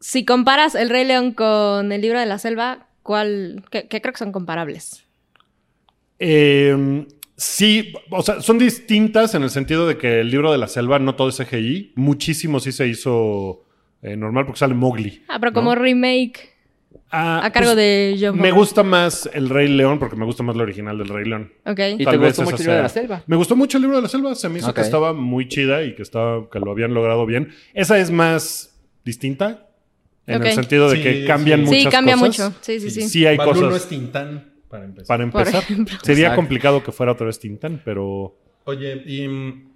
[0.02, 3.62] Si comparas El Rey León con El Libro de la Selva, ¿cuál?
[3.70, 5.06] ¿Qué, qué creo que son comparables?
[6.18, 10.66] Eh, sí, o sea, son distintas en el sentido de que el libro de la
[10.66, 11.92] selva no todo es CGI.
[11.94, 13.64] Muchísimo sí se hizo
[14.02, 15.22] eh, normal porque sale Mowgli.
[15.28, 16.52] Ah, pero como remake
[17.14, 20.42] Ah, a cargo pues, de John Me gusta más el Rey León porque me gusta
[20.42, 21.52] más lo original del Rey León.
[21.66, 21.78] Ok.
[21.98, 23.22] ¿Y Tal te vez gustó mucho el libro de la selva?
[23.26, 24.34] Me gustó mucho el libro de la selva.
[24.34, 27.52] Se me hizo que estaba muy chida y que, estaba, que lo habían logrado bien.
[27.74, 29.68] Esa es más distinta
[30.26, 31.66] en el sentido de Sí, que cambian sí.
[31.66, 32.28] muchas Sí, cambia cosas.
[32.50, 32.58] mucho.
[32.62, 33.02] Sí, sí, sí.
[33.08, 35.06] Sí hay Balú cosas no es Tintán, para empezar.
[35.06, 35.62] para empezar.
[36.02, 36.36] Sería Exacto.
[36.36, 38.36] complicado que fuera otra vez Tintán, pero...
[38.64, 39.68] Oye, y mm,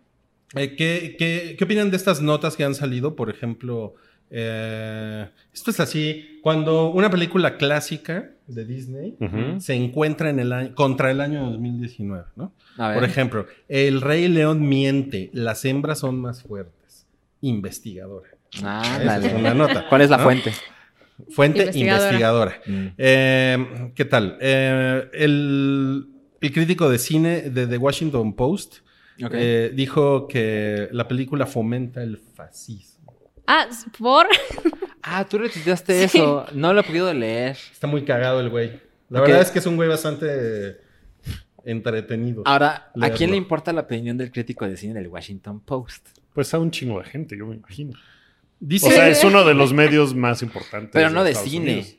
[0.54, 3.16] eh, ¿qué, qué, qué opinan de estas notas que han salido?
[3.16, 3.94] Por ejemplo,
[4.30, 9.16] eh, esto es así, cuando una película clásica de Disney
[9.58, 12.52] se encuentra en el año, contra el año 2019, ¿no?
[12.76, 17.06] Por ejemplo, El Rey León miente, las hembras son más fuertes.
[17.40, 18.28] Investigadora.
[18.62, 19.86] Ah, Esa es una nota.
[19.88, 20.22] ¿Cuál es la ¿no?
[20.24, 20.52] fuente?
[21.30, 22.02] Fuente Investigadora.
[22.04, 22.60] investigadora.
[22.66, 22.86] Mm.
[22.98, 24.36] Eh, ¿Qué tal?
[24.40, 26.06] Eh, el,
[26.40, 28.76] el crítico de cine de The Washington Post
[29.32, 33.14] eh, dijo que la película fomenta el fascismo.
[33.46, 33.66] Ah,
[33.98, 34.26] ¿por?
[35.02, 36.18] Ah, tú retuiteaste Sí.
[36.18, 36.46] eso.
[36.52, 37.56] No lo he podido leer.
[37.72, 38.80] Está muy cagado el güey.
[39.08, 40.80] La verdad es que es un güey bastante
[41.64, 42.42] entretenido.
[42.44, 46.08] Ahora, ¿a quién le importa la opinión del crítico de cine del Washington Post?
[46.34, 47.92] Pues a un chingo de gente, yo me imagino.
[48.60, 50.90] Dice, O sea, es uno de los medios más importantes.
[50.92, 51.72] Pero no de Estados cine.
[51.72, 51.96] Unidos.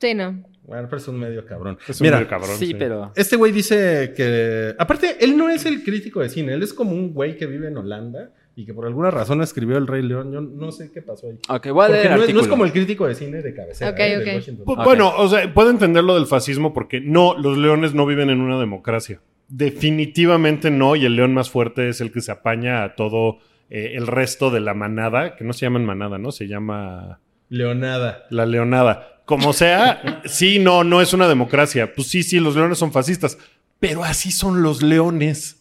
[0.00, 0.42] Sí, no.
[0.62, 1.76] bueno, pero es un medio cabrón.
[1.88, 2.56] Es un Mira, medio cabrón.
[2.58, 3.12] sí, pero...
[3.16, 4.74] este güey dice que...
[4.78, 6.52] Aparte, él no es el crítico de cine.
[6.54, 9.76] Él es como un güey que vive en Holanda y que por alguna razón escribió
[9.76, 10.32] El Rey León.
[10.32, 11.38] Yo no sé qué pasó ahí.
[11.48, 12.42] Ok, voy a leer Porque el no es, no artículo.
[12.42, 13.90] es como el crítico de cine de cabecera.
[13.90, 14.02] Ok, ¿eh?
[14.18, 14.34] del ok.
[14.36, 14.84] Washington Pu- Ok.
[14.84, 18.40] Bueno, o sea, puedo entender lo del fascismo porque no, los leones no viven en
[18.40, 19.20] una democracia.
[19.48, 23.38] Definitivamente no, y el león más fuerte es el que se apaña a todo
[23.70, 26.32] eh, el resto de la manada, que no se llaman manada, ¿no?
[26.32, 28.26] Se llama Leonada.
[28.30, 29.22] la leonada.
[29.24, 31.94] Como sea, sí, no, no es una democracia.
[31.94, 33.38] Pues sí, sí, los leones son fascistas,
[33.78, 35.54] pero así son los leones.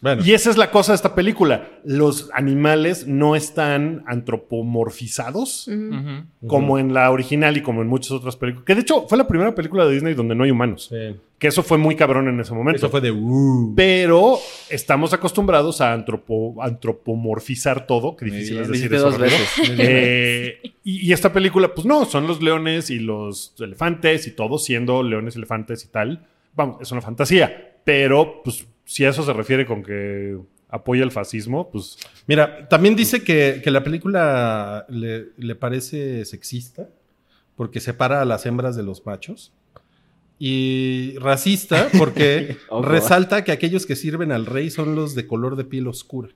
[0.00, 1.68] Bueno, Y esa es la cosa de esta película.
[1.84, 5.70] Los animales no están antropomorfizados
[6.48, 8.64] como en la original y como en muchas otras películas.
[8.66, 10.88] Que de hecho fue la primera película de Disney donde no hay humanos.
[10.90, 11.16] sí.
[11.42, 12.76] Que eso fue muy cabrón en ese momento.
[12.76, 13.10] eso fue de...
[13.10, 13.74] Uh.
[13.74, 14.38] Pero
[14.70, 18.16] estamos acostumbrados a antropo- antropomorfizar todo.
[18.20, 19.10] Muy difícil es decir eso.
[19.10, 19.38] dos rápido.
[19.38, 19.72] veces.
[19.76, 24.56] Eh, y, y esta película, pues no, son los leones y los elefantes y todo
[24.56, 26.26] siendo leones, elefantes y tal.
[26.54, 27.74] Vamos, es una fantasía.
[27.84, 32.94] Pero, pues, si a eso se refiere con que apoya el fascismo, pues Mira, también
[32.94, 36.88] dice que, que la película le, le parece sexista
[37.56, 39.52] porque separa a las hembras de los machos.
[40.44, 42.82] Y racista porque Ojo.
[42.82, 46.30] resalta que aquellos que sirven al rey son los de color de piel oscura.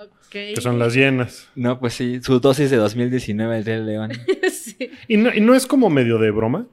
[0.00, 0.30] Ok.
[0.32, 1.48] que son las hienas.
[1.54, 4.10] No, pues sí, su dosis de 2019 el Rey León.
[4.52, 4.90] sí.
[5.06, 6.66] ¿Y no, y no es como medio de broma?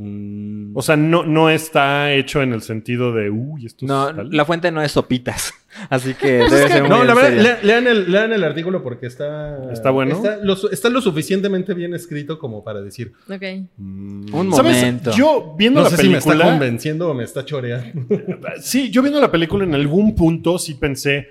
[0.00, 4.14] Mm, O sea, no, no está hecho en el sentido de, uy, esto es No,
[4.14, 4.30] tal".
[4.30, 5.52] la fuente no es sopitas.
[5.90, 9.06] Así que debe ser muy no, la verdad, le- lean, el, lean el artículo porque
[9.06, 9.72] está...
[9.72, 10.14] ¿Está bueno?
[10.14, 13.12] Está lo, su- está lo suficientemente bien escrito como para decir...
[13.28, 13.42] Ok.
[13.76, 14.76] mm, Un ¿Sabes?
[14.76, 15.10] momento.
[15.16, 16.52] Yo viendo no la sé si me está película...
[16.52, 18.06] convenciendo o me está choreando.
[18.60, 21.28] sí, yo viendo la película en algún punto sí pensé,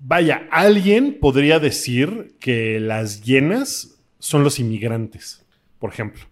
[0.00, 5.41] vaya, alguien podría decir que las hienas son los inmigrantes,
[5.82, 6.22] por ejemplo.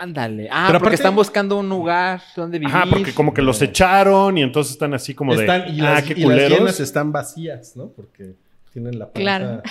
[0.00, 0.48] Ándale.
[0.50, 2.74] Ah, Pero porque aparte- están buscando un lugar donde vivir.
[2.74, 5.84] Ajá, porque como que los echaron y entonces están así como Están- de, y, ah,
[5.92, 7.88] las, qué y las están vacías, ¿no?
[7.90, 8.32] Porque
[8.72, 9.20] tienen la panza...
[9.20, 9.62] Claro.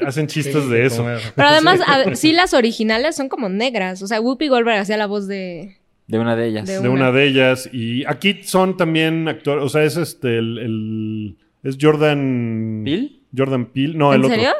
[0.00, 0.08] ¿no?
[0.08, 0.96] Hacen chistes Sí, de eso.
[1.04, 1.20] comer.
[1.36, 4.02] Pero además, a- sí, las originales son como negras.
[4.02, 5.76] O sea, Whoopi Goldberg hacía la voz de.
[6.08, 6.66] De una de ellas.
[6.66, 7.70] De de una de ellas.
[7.72, 12.82] Y aquí son también actores, o sea, es este, el, el- es Jordan...
[12.82, 13.22] ¿Bill?
[13.36, 14.34] Jordan Peele, no, ¿En el otro.
[14.36, 14.52] serio?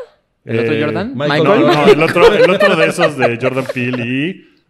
[0.48, 1.12] ¿El otro Eh, Jordan?
[1.14, 4.04] Michael- No, no, el otro, el otro de esos de Jordan Peele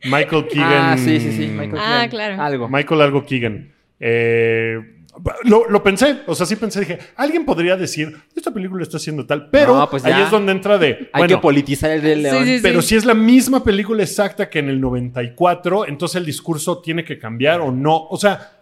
[0.03, 0.73] y Michael Keegan.
[0.93, 1.47] Ah, sí, sí, sí.
[1.47, 2.09] Michael Ah, Keegan.
[2.11, 2.43] claro.
[2.43, 2.69] Algo.
[2.69, 3.73] Michael algo Keegan.
[4.01, 4.79] Eh,
[5.45, 9.27] lo, lo pensé, o sea, sí pensé, dije, alguien podría decir, esta película está haciendo
[9.27, 12.15] tal, pero No, pues ahí es donde entra de, Hay bueno, que politizar el Rey
[12.23, 12.45] León.
[12.45, 12.61] sí, sí.
[12.63, 17.05] pero si es la misma película exacta que en el 94, entonces el discurso tiene
[17.05, 18.07] que cambiar o no.
[18.09, 18.53] O sea,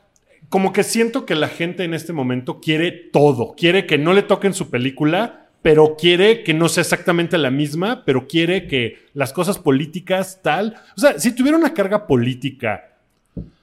[0.48, 3.54] como que siento que la gente en este momento quiere todo.
[3.54, 8.04] Quiere que no le toquen su película, pero quiere que no sea exactamente la misma,
[8.04, 10.76] pero quiere que las cosas políticas tal.
[10.96, 12.92] O sea, si tuviera una carga política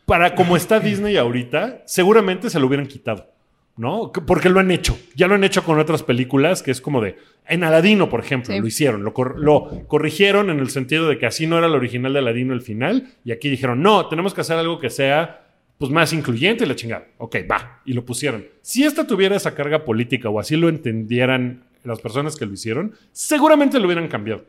[0.05, 3.29] para como está Disney ahorita, seguramente se lo hubieran quitado.
[3.75, 4.11] ¿No?
[4.11, 4.95] Que- Porque lo han hecho.
[5.15, 7.15] Ya lo han hecho con otras películas que es como de.
[7.47, 8.59] En Aladino, por ejemplo, Sí.
[8.59, 9.03] lo hicieron.
[9.03, 12.19] Lo, cor- lo corrigieron en el sentido de que así no era el original de
[12.19, 13.07] Aladino el final.
[13.25, 15.39] Y aquí dijeron, no, tenemos que hacer algo que sea
[15.79, 17.05] pues más incluyente y la chingada.
[17.17, 17.81] Ok, va.
[17.83, 18.45] Y lo pusieron.
[18.61, 22.93] Si esta tuviera esa carga política o así lo entendieran las personas que lo hicieron,
[23.11, 24.45] seguramente lo hubieran cambiado.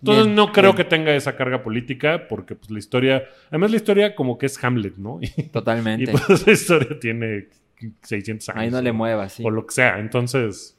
[0.00, 0.76] Entonces Bien, no creo bien.
[0.76, 4.62] que tenga esa carga política porque pues la historia, además la historia como que es
[4.62, 5.18] Hamlet, ¿no?
[5.36, 6.04] Y, Totalmente.
[6.04, 7.48] y, pues la historia tiene
[8.02, 8.62] 600 años.
[8.62, 9.42] Ahí no le muevas, sí.
[9.44, 9.98] O lo que sea.
[9.98, 10.76] Entonces,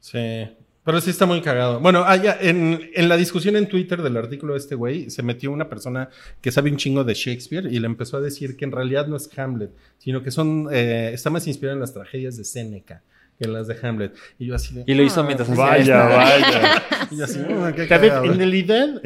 [0.00, 0.48] Sí.
[0.82, 1.78] Pero sí está muy cagado.
[1.78, 5.22] Bueno, ah, ya, en, en la discusión en Twitter del artículo de este güey, se
[5.22, 6.08] metió una persona
[6.40, 9.16] que sabe un chingo de Shakespeare y le empezó a decir que en realidad no
[9.16, 13.02] es Hamlet, sino que son, eh, está más inspirado en las tragedias de Séneca
[13.40, 14.14] que en las de Hamlet.
[14.38, 14.84] Y yo así de...
[14.86, 16.82] Y lo hizo ah, mientras hacía vaya, vaya.
[17.10, 18.24] Y yo así, "Ah, qué cagado".
[18.24, 19.00] en realidad,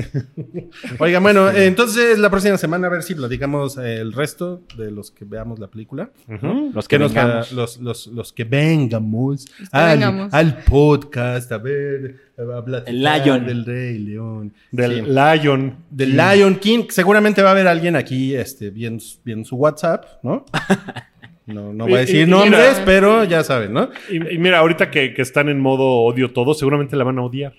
[0.98, 4.90] Oigan, bueno, eh, entonces la próxima semana a ver si platicamos eh, el resto de
[4.90, 6.10] los que veamos la película.
[6.28, 6.72] Ujú.
[6.74, 10.34] Los que Que nos los, los, los que vengamos, que al, vengamos.
[10.34, 13.46] al podcast a ver, a platicar El Lion.
[13.46, 14.52] del Rey León.
[14.72, 15.10] del Sí.
[15.10, 15.76] Lion.
[15.90, 16.84] Del Lion King.
[16.90, 20.44] Seguramente va a haber alguien aquí este, bien, bien su WhatsApp, ¿no?
[21.46, 22.84] No, no voy a decir y- nombres, mira.
[22.84, 23.90] pero ya saben, ¿no?
[24.10, 27.22] Y, y mira, ahorita que, que están en modo odio todo, seguramente la van a
[27.22, 27.52] odiar.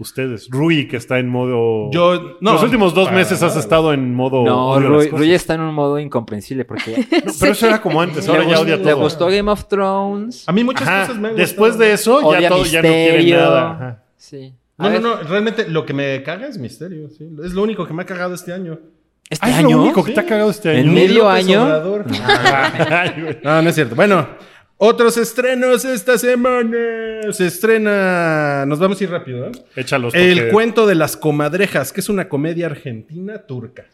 [0.00, 0.48] Ustedes.
[0.48, 1.90] Rui, que está en modo.
[1.90, 2.52] Yo, no.
[2.52, 4.44] Los últimos dos para meses has estado en modo.
[4.44, 8.44] No, Rui, está en un modo incomprensible porque No, pero eso era como antes, ahora
[8.44, 8.96] le, ya odia le todo.
[9.02, 10.48] gustó Game of Thrones.
[10.48, 12.88] A mí muchas Ajá, cosas me han Después de eso, ya, odia todo, ya no
[12.88, 13.36] quiere Misterio.
[13.38, 13.70] nada.
[13.72, 14.02] Ajá.
[14.16, 14.54] Sí.
[14.76, 15.16] No, no, no.
[15.22, 17.08] Realmente lo que me caga es misterio.
[17.10, 17.28] ¿sí?
[17.44, 18.78] Es lo único que me ha cagado este año.
[19.30, 19.76] ¿Este Ah, es año?
[19.76, 20.14] lo único que Sí.
[20.14, 21.66] te ha cagado este ¿En medio López año?
[23.42, 23.94] No, no es cierto.
[23.94, 24.26] Bueno,
[24.76, 26.76] otros estrenos esta semana.
[27.32, 28.64] Se estrena.
[28.66, 29.52] Nos vamos a ir rápido, ¿eh?
[29.76, 30.14] Échalos.
[30.14, 33.84] El porque- cuento de las comadrejas, que es una comedia argentina turca.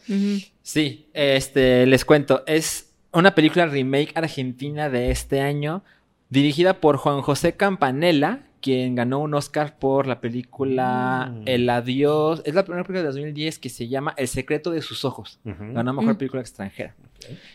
[0.62, 2.42] Sí, este, les cuento.
[2.47, 5.83] Es una película remake argentina de este año,
[6.31, 11.42] dirigida por Juan José Campanella, quien ganó un Oscar por la película Mm.
[11.46, 12.40] El Adiós.
[12.46, 15.38] Es la primera película de 2010 que se llama El secreto de sus ojos.
[15.44, 15.72] Ujú.
[15.74, 16.18] Ganó mejor Mm.
[16.18, 16.94] película extranjera.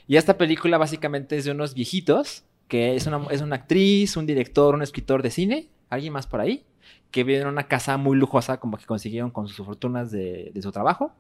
[0.08, 4.26] Y esta película básicamente es de unos viejitos, que es una, es una actriz, un
[4.28, 6.64] director, un escritor de cine, alguien más por ahí,
[7.10, 10.62] que viven en una casa muy lujosa, como que consiguieron con sus fortunas de, de
[10.62, 11.12] su trabajo.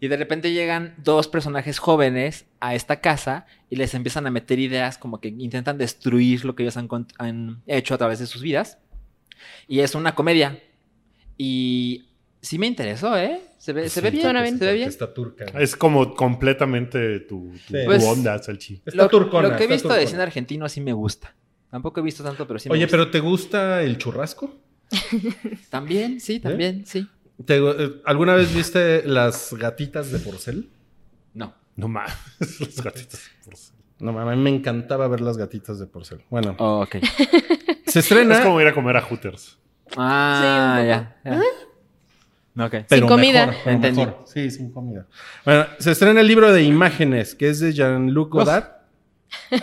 [0.00, 4.58] Y de repente llegan dos personajes jóvenes a esta casa y les empiezan a meter
[4.58, 6.88] ideas como que intentan destruir lo que ellos han,
[7.18, 8.78] han hecho a través de sus vidas.
[9.66, 10.58] Y es una comedia.
[11.36, 12.06] Y
[12.40, 13.40] sí me interesó, ¿eh?
[13.58, 14.22] Se ve, se ve bien.
[14.22, 14.58] Suena bien.
[14.58, 14.88] Se ve bien.
[14.88, 15.44] Está turca.
[15.58, 17.74] Es como completamente tu, tu- Sí.
[17.80, 18.80] tu Pues- onda, Salchi.
[18.86, 19.48] Está Lo, turcona.
[19.48, 20.10] lo que he visto de turcona.
[20.10, 21.34] cine argentino sí me gusta.
[21.70, 22.96] Tampoco he visto tanto, pero sí me Oye, gusta.
[22.96, 24.54] pero ¿te gusta el churrasco?
[25.70, 27.06] También, sí, también, sí.
[27.44, 30.70] ¿Te- eh, ¿Alguna vez viste las gatitas de porcel?
[31.34, 31.54] No.
[31.76, 32.16] No más.
[32.58, 33.20] Los gatitos.
[34.00, 36.22] No, a mí me encantaba ver las gatitas de porcel.
[36.30, 36.96] Bueno, Oh, ok.
[37.88, 38.34] se estrena.
[38.36, 39.58] Es como ir a comer a Hooters.
[39.96, 41.16] Ah, ya.
[41.24, 41.40] ya.
[42.64, 42.70] Ok.
[42.70, 43.46] pero Sin comida.
[43.46, 44.00] mejor, pero Entendí.
[44.04, 44.24] mejor.
[44.26, 45.06] Sí, sin comida.
[45.44, 48.64] Bueno, se estrena el libro de imágenes, que es de Jean-Luc Godard.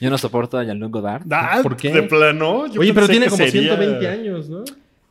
[0.00, 1.22] Yo no soporto a Jean-Luc Godard.
[1.30, 1.90] Ah, ¿Por qué?
[1.92, 2.66] De plano.
[2.68, 4.64] Yo Oye, pero tiene como sería- 120 años, ¿no?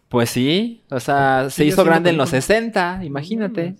[0.07, 2.45] Pues sí, o sea, se hizo grande en los películas.
[2.45, 3.75] 60, imagínate.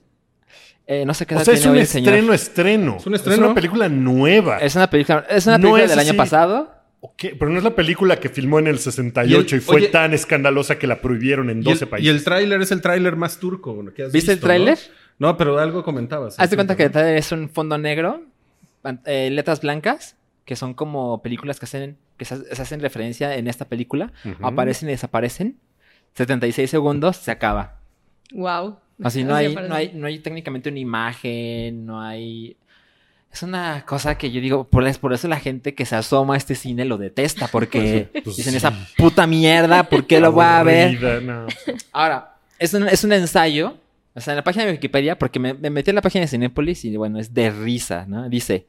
[0.85, 2.13] Eh, no sé qué O edad sea, es un hoy el señor.
[2.13, 2.97] estreno, estreno.
[2.97, 3.45] Es un estreno.
[3.45, 4.57] una película nueva.
[4.59, 6.73] Es una película, es una No película es del año pasado.
[6.99, 10.13] Ok, pero no es la película que filmó en el 68 y, fue oye- tan
[10.13, 12.05] escandalosa que la prohibieron en Y 12 el, países.
[12.07, 13.73] y el tráiler es el tráiler más turco.
[13.75, 14.77] bueno, que has ¿Viste el tráiler?
[15.19, 15.27] ¿no?
[15.29, 16.39] No, pero algo comentabas.
[16.39, 18.23] Hazte cuenta que es un fondo negro,
[19.05, 23.47] eh, letras blancas, que son como películas que hacen, que se, se hacen referencia en
[23.47, 24.11] esta película.
[24.41, 25.57] Aparecen y desaparecen.
[26.13, 27.79] 76 segundos, se acaba.
[28.31, 28.77] Wow.
[29.03, 32.57] Así no hay, no hay, no hay técnicamente una imagen, no hay.
[33.31, 36.33] Es una cosa que yo digo, por, es- por eso la gente que se asoma
[36.33, 38.57] a este cine lo detesta, porque Pues dicen sí.
[38.57, 41.21] esa puta mierda, ¿por qué lo voy a ver?
[41.23, 41.45] No.
[41.91, 43.75] Ahora, es un, es un ensayo,
[44.15, 46.27] o sea, en la página de Wikipedia, porque me, me metí en la página de
[46.27, 48.27] Cinépolis y bueno, es de risa, ¿no?
[48.29, 48.65] Dice,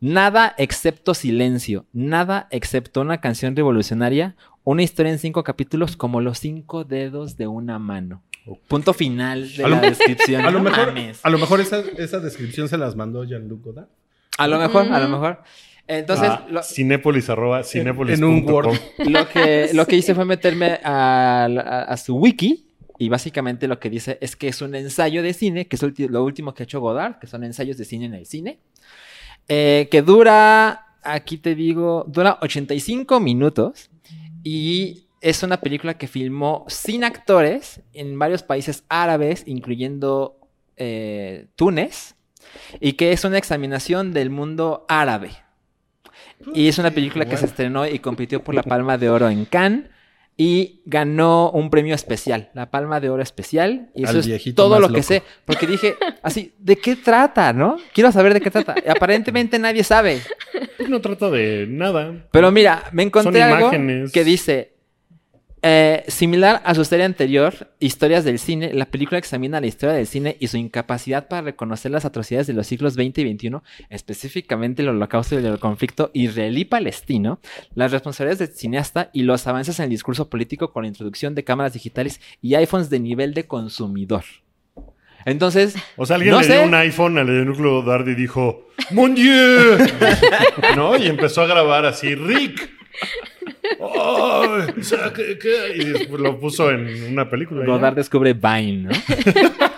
[0.00, 4.34] nada excepto silencio, nada excepto una canción revolucionaria,
[4.64, 8.22] una historia en cinco capítulos como los cinco dedos de una mano.
[8.68, 10.40] Punto final de A la lo- descripción.
[10.46, 11.20] A lo no mejor, mames.
[11.22, 13.88] a lo mejor esa, esa descripción se las mandó Jean-Luc Godard.
[14.38, 15.10] A lo mejor, a lo Mm.
[15.12, 15.42] mejor.
[15.86, 18.78] Entonces, Ah, lo, Cinépolis arroba cinépolis en un punto Word.
[19.08, 22.66] lo que, lo que hice fue meterme a, a- a su wiki
[22.98, 26.22] y básicamente lo que dice es que es un ensayo de cine, que es lo
[26.22, 28.60] último que ha hecho Godard, que son ensayos de cine en el cine,
[29.48, 33.90] eh, que dura, aquí te digo, dura 85 minutos
[34.44, 40.38] y es una película que filmó sin actores en varios países árabes, incluyendo
[40.76, 42.14] eh, Túnez,
[42.80, 45.30] y que es una examinación del mundo árabe.
[46.54, 49.44] Y es una película que se estrenó y compitió por la Palma de Oro en
[49.44, 49.90] Cannes
[50.38, 53.90] y ganó un premio especial, la Palma de Oro especial.
[53.94, 55.02] Y eso es todo lo que loco.
[55.02, 57.76] sé, porque dije, así, ¿de qué trata, no?
[57.92, 58.74] Quiero saber de qué trata.
[58.82, 60.22] Y aparentemente nadie sabe.
[60.78, 62.26] Pues no trata de nada.
[62.32, 64.12] Pero mira, me encontré Son algo imágenes.
[64.12, 64.79] que dice,
[65.62, 70.06] eh, similar a su serie anterior, Historias del Cine, la película examina la historia del
[70.06, 73.50] cine y su incapacidad para reconocer las atrocidades de los siglos XX y XXI,
[73.90, 77.40] específicamente el holocausto y el conflicto israelí-palestino,
[77.74, 81.44] las responsabilidades del cineasta y los avances en el discurso político con la introducción de
[81.44, 84.24] cámaras digitales y iPhones de nivel de consumidor.
[85.26, 86.54] Entonces, O sea, alguien No le sé.
[86.54, 89.76] dio un iPhone al Núcleo Godard y dijo, ¡Mon Dieu!
[90.76, 90.96] ¿No?
[90.96, 92.70] Y empezó a grabar así, ¡Rick!
[93.78, 95.76] O sea, ¿qué- qué?
[95.76, 97.60] Y lo puso en una película.
[97.60, 97.66] ya.
[97.66, 98.90] Godard descubre Vine, ¿no?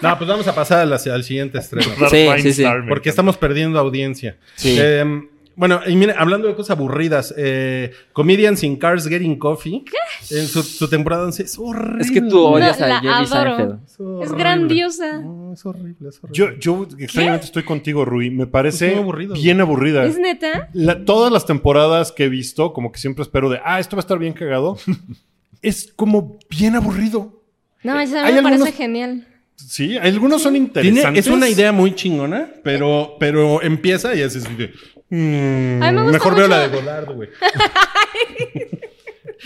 [0.01, 1.89] No, pues vamos a pasar al, al siguiente estreno.
[2.11, 2.65] Sí, sí, sí.
[2.89, 4.37] Porque estamos perdiendo audiencia.
[4.57, 4.77] Sí.
[4.81, 5.23] Eh,
[5.57, 9.85] bueno, y mire, hablando de cosas aburridas, eh, Comedians in Cars Getting Coffee,
[10.31, 12.03] en su, su temporada 11 es horrible.
[12.03, 13.57] Es que tú odias No, a Jerry adoro.
[13.87, 14.23] Seinfeld.
[14.23, 14.31] Es.
[14.31, 15.19] Es grandiosa.
[15.21, 16.33] No, es horrible, es horrible.
[16.33, 18.31] Yo, yo extrañamente estoy contigo, Rui.
[18.31, 19.35] Me parece Es aburrido.
[19.35, 20.05] bien aburrida.
[20.05, 20.69] ¿Es neta?
[20.73, 24.01] La- todas las temporadas que he visto, como que siempre espero de, ah, esto va
[24.01, 24.79] a estar bien cagado.
[25.63, 27.43] es como bien aburrido.
[27.83, 29.27] No, esa Hay me parece genial.
[29.57, 31.27] Sí, algunos son Tiene- interesantes.
[31.27, 34.73] es una idea muy chingona, pero, pero empieza y haces de,
[35.17, 37.29] mm, A mí me gusta mejor veo la de Godard, güey.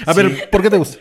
[0.05, 0.99] A ver, ¿por qué te gusta?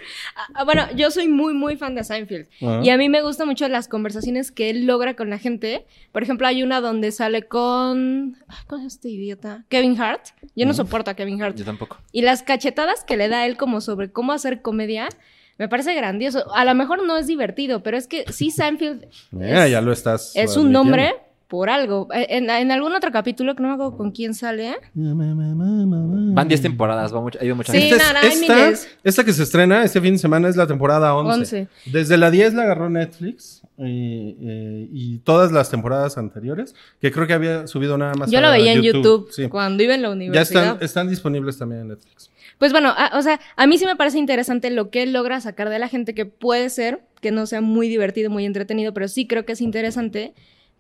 [0.53, 2.47] Ah, bueno, yo soy muy, muy fan de Seinfeld.
[2.61, 2.81] Ajá.
[2.83, 5.85] Y a mí me gustan mucho las conversaciones que él logra con la gente.
[6.11, 8.37] Por ejemplo, hay una donde sale con...
[8.67, 9.65] ¿Cómo es este idiota?
[9.69, 10.27] Kevin Hart.
[10.55, 11.57] Yo no soporto a Kevin Hart.
[11.57, 11.97] Yo tampoco.
[12.11, 15.09] Y las cachetadas que le da a él como sobre cómo hacer comedia,
[15.57, 16.53] me parece grandioso.
[16.55, 19.03] A lo mejor no es divertido, pero es que sí, Seinfeld
[19.41, 20.31] es, ya lo estás.
[20.35, 21.15] es un nombre
[21.47, 22.07] por algo.
[22.13, 24.75] Eh, En, en algún otro capítulo, que no me acuerdo con quién sale.
[24.95, 27.95] Van 10 temporadas, va mucho, ha ido mucha Sí, gente.
[27.97, 28.97] Esta, es- esta, miles.
[29.03, 31.31] esta que se estrena este fin de semana es la temporada 11.
[31.39, 31.67] 11.
[31.91, 37.27] Desde la 10 la agarró Netflix y, eh, y todas las temporadas anteriores, que creo
[37.27, 39.47] que había subido nada más Yo lo veía en YouTube, Sí.
[39.47, 40.63] cuando iba en la Ya universidad.
[40.63, 42.29] están, están disponibles también en Netflix.
[42.57, 45.69] Pues bueno, a- o sea, a mí sí me parece interesante lo que logra sacar
[45.69, 49.27] de la gente, que puede ser que no sea muy divertido, muy entretenido, pero sí
[49.27, 50.33] creo que es interesante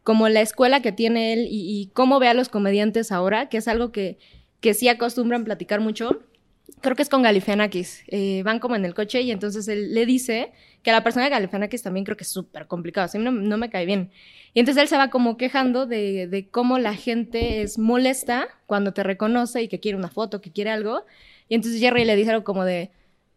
[0.05, 3.67] como la escuela que tiene él y, cómo ve a los comediantes ahora, que es
[3.67, 4.19] algo que,
[4.59, 6.21] que sí acostumbran platicar mucho.
[6.81, 8.03] Creo que es con Galifianakis.
[8.09, 10.51] Eh, van como en el coche y entonces él le dice
[10.83, 13.09] que a la persona de Galifianakis también creo que es súper complicado.
[13.11, 14.11] A mí no, me cae bien.
[14.53, 18.93] Y entonces él se va como quejando de, de cómo la gente es molesta cuando
[18.93, 21.03] te reconoce y que quiere una foto, que quiere algo.
[21.49, 22.91] Y entonces Jerry le dice algo como de,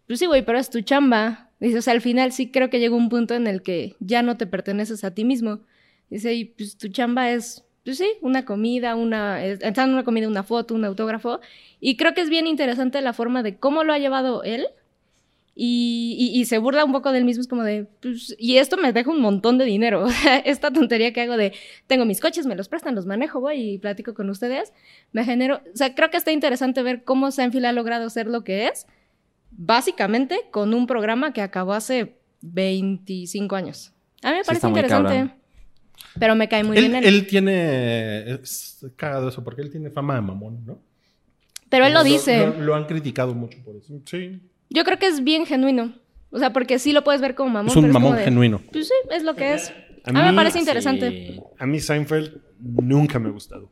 [0.06, 1.48] pues sí, güey, pero es tu chamba.
[1.60, 4.20] Dice, o sea, al final sí creo que llega un punto en el que ya
[4.20, 5.60] no te perteneces a ti mismo.
[6.10, 10.04] Dice, y pues tu chamba es, pues sí, una comida, una, es- entrar en una
[10.04, 11.40] comida, una foto, un autógrafo.
[11.80, 14.66] Y creo que es bien interesante la forma de cómo lo ha llevado él
[15.60, 18.76] Y, y- y se burla un poco del mismo, es como de, pues, y esto
[18.76, 20.06] me deja un montón de dinero.
[20.44, 21.52] Esta tontería que hago de,
[21.88, 24.72] tengo mis coches, me los prestan, los manejo, voy y platico con ustedes,
[25.10, 28.44] me genero, o sea, creo que está interesante ver cómo Seinfeld ha logrado ser lo
[28.44, 28.86] que es,
[29.50, 33.92] básicamente con un programa que acabó hace 25 años.
[34.22, 35.34] A mí me Sí, parece está interesante.
[36.18, 37.04] Pero me cae muy Él, bien él.
[37.04, 38.30] él tiene.
[38.32, 40.80] Es cagado eso, porque él tiene fama de mamón, ¿no?
[41.68, 42.46] pero él lo dice.
[42.46, 43.92] Lo, lo han criticado mucho por eso.
[44.06, 44.40] Sí.
[44.70, 45.94] Yo creo que es bien genuino.
[46.30, 47.70] O sea, porque sí lo puedes ver como mamón.
[47.70, 48.60] es un pero mamón como de, genuino.
[48.72, 49.70] Pues sí, es lo que es.
[50.04, 51.10] A A mí me parece interesante.
[51.34, 51.40] Sí.
[51.58, 53.70] A mí Seinfeld nunca me ha gustado.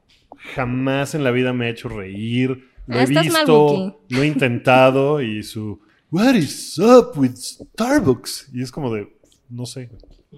[0.55, 2.68] Jamás en la vida me ha hecho reír.
[2.87, 8.51] Lo Ah, he visto, lo he intentado y su What is up with Starbucks?
[8.55, 9.09] Y es como de,
[9.49, 9.91] no sé.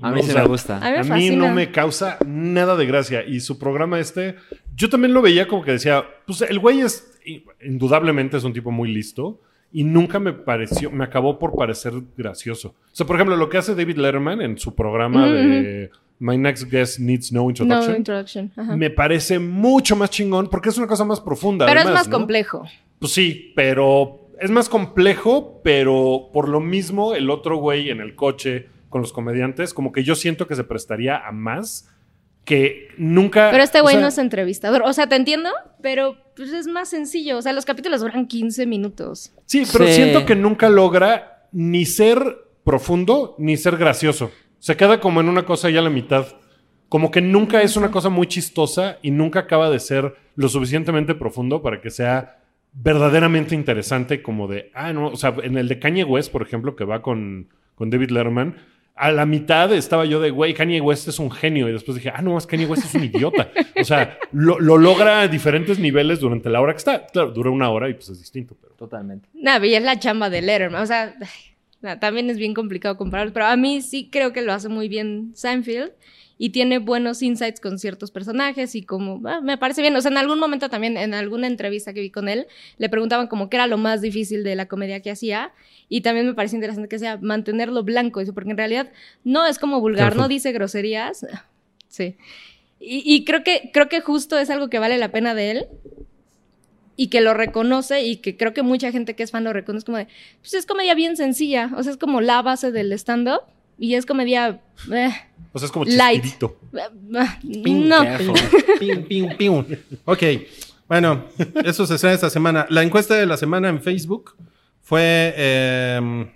[0.03, 0.77] A mí No, sí o sea, me gusta.
[0.77, 1.49] A mí me A mí fascina.
[1.49, 3.25] no me causa nada de gracia.
[3.27, 4.37] Y su programa este,
[4.75, 7.19] yo también lo veía como que decía, pues el güey es,
[7.65, 9.41] indudablemente es un tipo muy listo.
[9.71, 12.69] Y nunca me pareció, me acabó por parecer gracioso.
[12.69, 16.71] O sea, por ejemplo, lo que hace David Letterman en su programa de My Next
[16.71, 18.51] Guest Needs No Introduction, No introduction.
[18.57, 18.77] ajá.
[18.77, 21.67] me parece mucho más chingón porque es una cosa más profunda.
[21.67, 22.17] Pero es más ¿no?
[22.17, 22.65] complejo.
[22.99, 28.15] Pues sí, pero es más complejo, pero por lo mismo el otro güey en el
[28.15, 31.91] coche con los comediantes, como que yo siento que se prestaría a más
[32.45, 33.51] que nunca...
[33.51, 34.83] Pero este o güey sea, no es entrevistador.
[34.85, 35.51] O sea, te entiendo,
[35.83, 37.37] pero pues es más sencillo.
[37.37, 39.33] O sea, los capítulos duran 15 minutos.
[39.45, 39.93] Sí, pero Sí.
[39.95, 44.31] siento que nunca logra ni ser profundo ni ser gracioso.
[44.59, 46.27] Se queda como en una cosa ya a la mitad.
[46.89, 51.15] Como que nunca es una cosa muy chistosa y nunca acaba de ser lo suficientemente
[51.15, 52.39] profundo para que sea
[52.73, 56.77] verdaderamente interesante como de, ah, no, o sea, en el de Kanye West, por ejemplo,
[56.77, 58.57] que va con, con David Letterman,
[58.99, 61.69] a la mitad estaba yo de, güey, Kanye West es un genio.
[61.69, 63.51] Y después dije, ah, no, es Kanye West es un idiota.
[63.81, 67.07] O sea, lo, lo logra a diferentes niveles durante la hora que está.
[67.07, 68.75] Claro, dura una hora y pues es distinto, pero...
[68.75, 69.29] Totalmente.
[69.35, 70.83] Nada, y es la chamba de Letterman.
[70.83, 71.15] O sea,
[72.01, 73.33] también es bien complicado comparar.
[73.33, 75.93] Pero a mí sí creo que lo hace muy bien Seinfeld.
[76.41, 79.97] Y tiene buenos insights con ciertos personajes y como, ah, me parece bien.
[79.97, 82.47] O sea, en algún momento también, en alguna entrevista que vi con él,
[82.79, 85.53] le preguntaban como qué era lo más difícil de la comedia que hacía.
[85.89, 88.91] Y también me parece interesante que sea mantenerlo blanco, eso, porque en realidad
[89.25, 90.23] no es como vulgar, Careful.
[90.23, 91.27] no dice groserías.
[91.91, 92.17] Sí.
[92.81, 95.67] Y, y creo, que, creo que justo es algo que vale la pena de él
[96.97, 99.87] y que lo reconoce y que creo que mucha gente que es fan lo reconoce
[99.87, 100.07] como de,
[100.43, 103.41] pues es comedia bien sencilla, o sea, es como la base del stand-up
[103.79, 104.61] y es comedia...
[104.93, 105.11] eh,
[105.53, 106.25] O sea, es como Light.
[107.65, 108.03] Ping, no.
[108.79, 109.65] Ping, ping, ping.
[110.05, 110.23] Ok,
[110.89, 111.25] bueno,
[111.65, 112.67] eso se estrena esta semana.
[112.69, 114.35] La encuesta de la semana en Facebook
[114.89, 115.35] fue...
[115.37, 116.33] eh,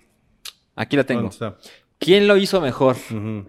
[0.76, 1.30] Aquí lo tengo.
[1.98, 2.96] ¿Quién lo hizo mejor?
[3.10, 3.46] Ujú.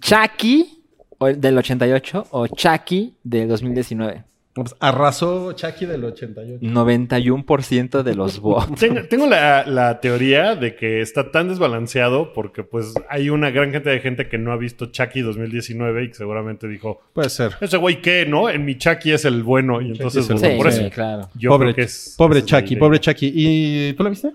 [0.00, 0.82] ¿Chucky
[1.18, 4.24] o- del 88 o Chucky del 2019?
[4.52, 6.58] Pues arrasó Chucky del 88.
[6.60, 8.78] 91% de los votos.
[8.80, 13.70] Tengo, tengo la, la teoría de que está tan desbalanceado porque pues hay una gran
[13.70, 17.52] cantidad de gente que no ha visto Chucky 2019 y que seguramente dijo, Puede ser.
[17.60, 18.50] ese güey qué, ¿no?
[18.50, 21.28] En mi Chucky es el bueno y entonces es el votó Sí, por sí, claro.
[21.34, 22.14] Yo pobre creo que es...
[22.18, 23.32] pobre Chucky, pobre Chucky.
[23.32, 24.32] ¿Y tú la viste?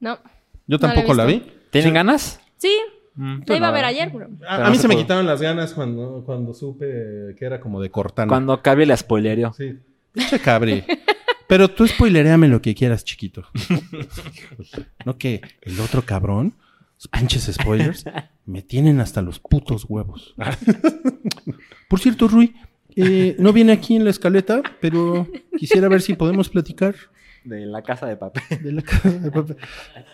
[0.00, 0.18] No.
[0.66, 1.42] Yo No la he tampoco la, vi.
[1.70, 2.40] ¿Tienen ganas?
[2.56, 2.72] Sí,
[3.14, 3.74] Mm, la iba a no.
[3.74, 4.28] ver ayer, pero...
[4.48, 8.28] A, mí se me quitaron las ganas cuando, cuando supe que era como de Cortana.
[8.28, 9.52] Cuando Cabri la spoilereó.
[9.52, 9.78] Sí.
[10.12, 10.84] Pinche cabri.
[11.46, 13.44] Pero tú spoileréame lo que quieras, chiquito.
[15.04, 16.54] no que el otro cabrón,
[17.10, 18.04] pinches spoilers,
[18.46, 20.34] me tienen hasta los putos huevos.
[21.88, 22.54] Por cierto, Rui,
[22.96, 26.94] eh, no viene aquí en la escaleta, pero quisiera ver si podemos platicar
[27.44, 28.42] De la casa de papel.
[28.62, 29.56] de la casa de papel.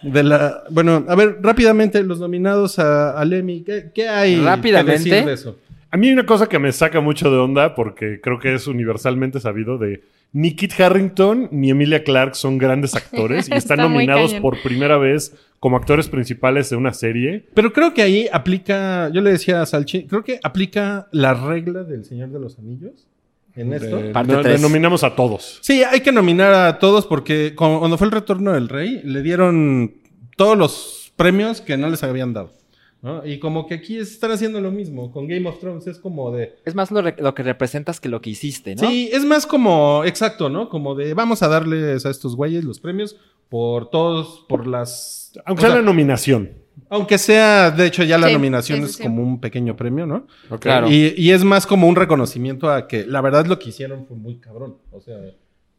[0.02, 3.62] De la, bueno, a ver, rápidamente los nominados a, al Emmy.
[3.62, 5.10] ¿Qué, qué hay que Rápidamente.
[5.10, 5.58] decir de eso?
[5.90, 8.66] A mí hay una cosa que me saca mucho de onda porque creo que es
[8.66, 10.02] universalmente sabido de
[10.32, 14.98] ni Kit Harrington ni Emilia Clarke son grandes actores y están Está nominados por primera
[14.98, 17.46] vez como actores principales de una serie.
[17.54, 21.84] Pero creo que ahí aplica, yo le decía a Salchi, creo que aplica la regla
[21.84, 23.06] del Señor de los Anillos
[23.60, 23.96] en esto.
[23.96, 24.60] De- Parte no- tres.
[24.60, 25.58] nominamos a todos.
[25.62, 29.22] Sí, hay que nominar a todos porque cu- cuando fue el retorno del rey, le
[29.22, 29.94] dieron
[30.36, 32.52] todos los premios que no les habían dado.
[33.00, 33.24] ¿no?
[33.24, 35.12] Y como que aquí están haciendo lo mismo.
[35.12, 36.56] Con Game of Thrones es como de...
[36.64, 38.88] Es más lo, lo que representas que lo que hiciste, ¿no?
[38.88, 40.68] Sí, es más como, exacto, ¿no?
[40.68, 43.14] Como de vamos a darles a estos güeyes los premios
[43.48, 45.30] por todos, por las...
[45.46, 46.50] Aunque o sea sea, la nominación.
[46.90, 49.02] Aunque sea, de hecho, ya la Sí, nominación sí, sí, es sí.
[49.02, 50.26] como un pequeño premio, ¿no?
[50.60, 50.90] Claro.
[50.90, 54.16] Y, y es más como un reconocimiento a que la verdad lo que hicieron fue
[54.16, 54.78] muy cabrón.
[54.90, 55.16] O sea,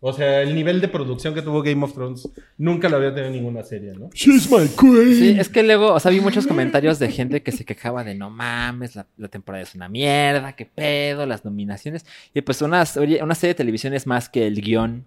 [0.01, 3.31] o sea, el nivel de producción que tuvo Game of Thrones nunca lo había tenido
[3.33, 4.09] ninguna serie, ¿no?
[4.13, 5.13] She's my queen.
[5.13, 8.15] Sí, es que luego, o sea, vi muchos comentarios de gente que se quejaba de
[8.15, 12.05] no mames, la, la temporada es una mierda, qué pedo, las nominaciones.
[12.33, 15.03] Y pues una, serie- una serie de televisión es más que el guion.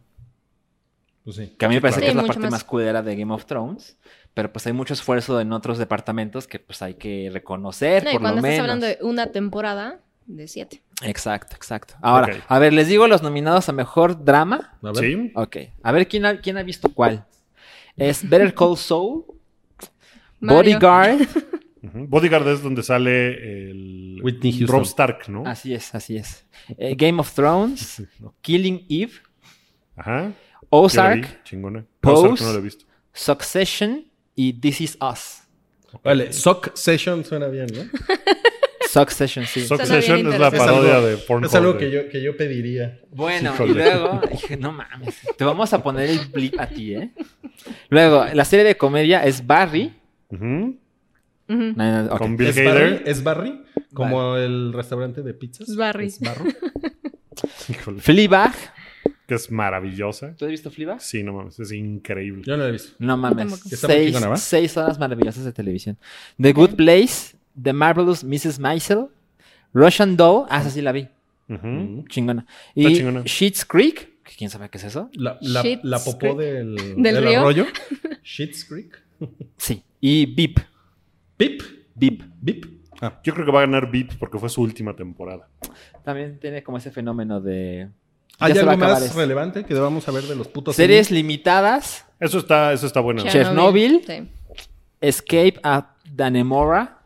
[1.25, 1.53] Pues sí.
[1.57, 2.13] Que a mí me parece claro.
[2.15, 2.51] que es la parte más.
[2.51, 2.65] más.
[2.65, 3.97] culera de Game of Thrones.
[4.35, 8.13] Pero pues hay mucho esfuerzo en otros departamentos que pues hay que reconocer, No, y
[8.15, 8.61] por lo cuando estás menos.
[8.61, 10.83] hablando de una temporada de siete.
[11.03, 11.95] Exacto, exacto.
[12.01, 14.79] Ahora, a ver, les digo los nominados a mejor drama.
[14.83, 14.97] A ver.
[14.97, 15.33] ¿Sí?
[15.35, 15.57] Ok.
[15.83, 17.27] A ver, ¿quién ha, quién ha visto cuál?
[17.97, 19.25] Es Better Call Saul,
[20.41, 20.75] Mario.
[20.79, 21.21] Bodyguard.
[21.83, 24.69] Bodyguard es donde sale el Whitney Houston.
[24.69, 25.45] Rob Stark, ¿no?
[25.45, 26.47] Así es, así es.
[26.79, 28.03] Eh, Game of Thrones,
[28.41, 29.13] Killing Eve,
[29.97, 30.33] Ajá.
[30.71, 31.85] Ozark, Chingona.
[32.01, 32.29] Pose.
[32.29, 32.85] Ozark no lo he visto.
[33.13, 35.43] Succession y This Is Us.
[36.03, 37.83] Vale, Sock Session suena bien, ¿no?
[38.89, 39.67] Succession, sí.
[39.67, 40.75] Suena Succession bien es la interesante.
[40.83, 41.47] parodia de Pornhub.
[41.49, 43.01] Es algo que yo, que yo pediría.
[43.11, 43.73] Bueno, y Híjole.
[43.75, 47.11] luego dije, no mames, te vamos a poner el blip a ti, ¿eh?
[47.89, 49.95] Luego, la serie de comedia es Barry.
[50.29, 50.45] Ujú.
[50.45, 50.79] Ujú.
[51.49, 52.19] No, no, no, ok.
[52.19, 52.75] Con Bill ¿Es Hader.
[52.75, 53.03] Barry?
[53.11, 53.63] ¿Es Barry?
[53.95, 55.69] Como el restaurante de pizzas.
[55.69, 56.07] Es Barry.
[56.07, 56.55] ¿Es Barry?
[57.69, 58.01] Híjole.
[58.03, 58.55] Fleabag.
[59.27, 60.35] Que es maravillosa.
[60.37, 61.01] ¿Tú has visto Fleabag?
[61.01, 62.43] Sí, no mames, es increíble.
[62.45, 62.93] Yo no lo he visto.
[62.99, 63.61] No mames.
[63.61, 65.97] Seis, seis horas maravillosas de televisión.
[66.41, 68.59] The Good Place, The Marvelous Mrs.
[68.59, 69.07] Maisel,
[69.73, 71.09] Russian Doll, ah, esa sí la vi.
[71.49, 72.05] Ujú.
[72.09, 72.47] Chingona.
[72.75, 73.23] Y chingona.
[73.25, 75.09] Sheets Creek, que quién sabe qué es eso.
[75.15, 77.41] La, la, la popó del, ¿Del río?
[77.41, 77.67] arroyo.
[78.25, 79.01] Shit's Creek.
[79.57, 79.83] Sí.
[80.01, 80.59] Y Beep.
[81.37, 81.63] Pip.
[81.95, 82.23] Beep.
[82.41, 82.67] Bip.
[83.01, 83.21] Ah.
[83.25, 85.49] Yo creo que va a ganar Beat porque fue su última temporada.
[86.05, 87.89] También tiene como ese fenómeno de.
[88.43, 92.87] ¿Hay algo más relevante que debamos saber de los putos Series limitadas, Eso está, eso
[92.87, 93.23] está bueno.
[93.25, 94.03] Chernobyl.
[94.07, 94.29] Sí.
[95.01, 97.03] Escape at Danemora,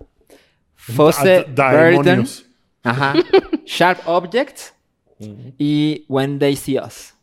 [0.75, 2.47] Fosse demonios.
[2.83, 3.15] ajá,
[3.65, 4.75] Sharp Objects
[5.59, 7.15] y When They See Us,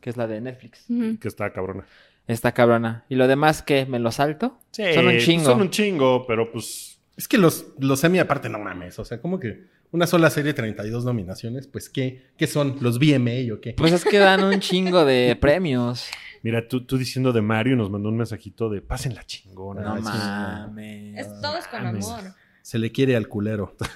[0.00, 0.84] que es la de Netflix.
[1.20, 1.84] Que está cabrona.
[2.26, 3.04] Esta cabrona.
[3.08, 3.86] ¿Y lo demás qué?
[3.86, 4.58] ¿Me lo salto?
[4.70, 5.44] Son un pues chingo.
[5.44, 6.97] Son un chingo, pero pues.
[7.18, 8.98] Es que los, los semi aparte no mames.
[9.00, 11.66] O sea, como que una sola serie, 32 nominaciones.
[11.66, 12.76] Pues, ¿qué, qué son?
[12.80, 13.74] ¿Los VMA o qué?
[13.76, 16.06] Pues es que dan un chingo de premios.
[16.44, 19.80] Mira, tú, tú diciendo de Mario nos mandó un mensajito de pasen la chingona.
[19.82, 21.18] No mames.
[21.18, 22.06] Es todo es con mames.
[22.06, 22.20] amor.
[22.62, 23.74] Se le quiere al culero.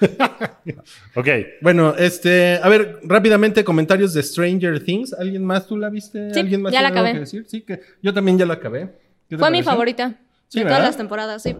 [1.15, 1.27] Ok.
[1.61, 5.13] Bueno, este, a ver, rápidamente comentarios de Stranger Things.
[5.13, 6.33] ¿Alguien más tú la viste?
[6.33, 7.13] Sí, ¿Alguien más ya la tiene algo acabé.
[7.13, 7.45] que decir?
[7.49, 8.97] Sí, que yo también ya la acabé.
[9.29, 10.15] ¿Qué te Fue mi favorita.
[10.47, 10.77] Sí, de ¿verdad?
[10.77, 11.55] todas las temporadas, sí.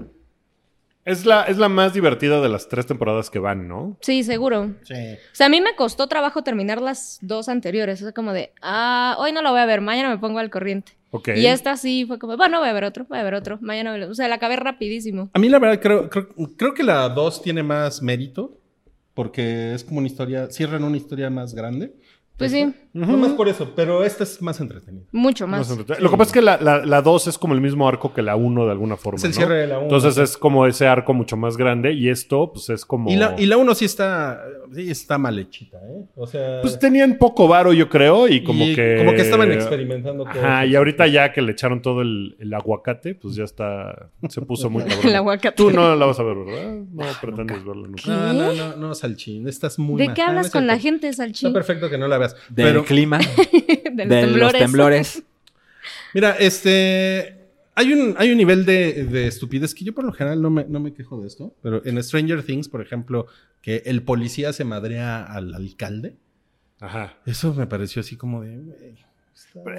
[1.05, 3.97] Es la, es la más divertida de las tres temporadas que van, ¿no?
[4.01, 4.73] Sí, seguro.
[4.83, 4.93] Sí.
[4.93, 8.01] O sea, a mí me costó trabajo terminar las dos anteriores.
[8.01, 10.49] O sea, como de, ah, hoy no lo voy a ver, mañana me pongo al
[10.49, 10.93] corriente.
[11.11, 11.29] Ok.
[11.35, 13.91] Y esta sí fue como, bueno, voy a ver otro, voy a ver otro, mañana
[13.91, 15.29] voy a ver O sea, la acabé rapidísimo.
[15.33, 18.59] A mí la verdad creo, creo, creo que la 2 tiene más mérito.
[19.13, 21.93] Porque es como una historia, cierran una historia más grande.
[22.37, 25.05] Pues sí, No más por eso, pero esta es más entretenida.
[25.11, 25.99] mucho Más más.
[25.99, 28.21] Lo que pasa es que la, la, la 2 es como el mismo arco que
[28.21, 29.17] la 1 de alguna forma.
[29.17, 29.35] Es el ¿no?
[29.35, 29.83] cierre de la 1.
[29.85, 33.09] Entonces es como ese arco mucho más grande y esto pues es como...
[33.09, 36.05] Y la, y la 1 sí está, sí está mal hechita, ¿eh?
[36.15, 36.61] O sea...
[36.61, 38.97] Pues tenían poco varo yo creo y como y que...
[38.99, 40.39] Como que estaban experimentando todo.
[40.39, 40.71] Ajá, eso.
[40.71, 44.09] y ahorita ya que le echaron todo el, el aguacate, pues ya está...
[44.29, 45.07] Se puso muy cabrón.
[45.07, 45.55] El aguacate.
[45.55, 46.73] Tú no la vas a ver, ¿verdad?
[46.91, 48.03] No pretendes verla nunca.
[48.05, 50.15] No, no, no, no, Salchín, estás muy ¿De mal.
[50.15, 51.53] qué Ah, no hablas con la gente, Está Salchín?
[51.53, 52.35] perfecto que no la veas.
[52.55, 53.17] Pero, clima,
[53.91, 54.39] de los de temblores.
[54.39, 55.23] los temblores.
[56.13, 57.39] mira, este...
[57.75, 60.63] Hay un, hay un nivel de, de estupidez que yo por lo general no me,
[60.65, 63.25] no me quejo de esto, pero en Stranger Things, por ejemplo,
[63.63, 66.13] que el policía se madrea al alcalde,
[66.79, 67.17] Ajá.
[67.25, 68.59] eso me pareció así como de...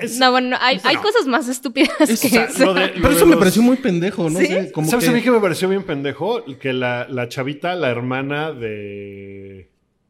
[0.03, 2.65] Es- No, bueno, hay, hay cosas más estúpidas Es- que o sea, eso.
[2.67, 4.47] lo de- lo Pero eso me pareció muy pendejo, ¿no ¿Sí?
[4.47, 6.45] sé, como ¿Sabes que- a mí que me pareció bien pendejo?
[6.59, 9.44] Que la, la chavita, la hermana de,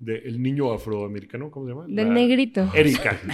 [0.05, 1.84] de el niño afroamericano, ¿cómo se llama?
[1.88, 2.70] Del La- negrito.
[2.74, 3.18] Erika.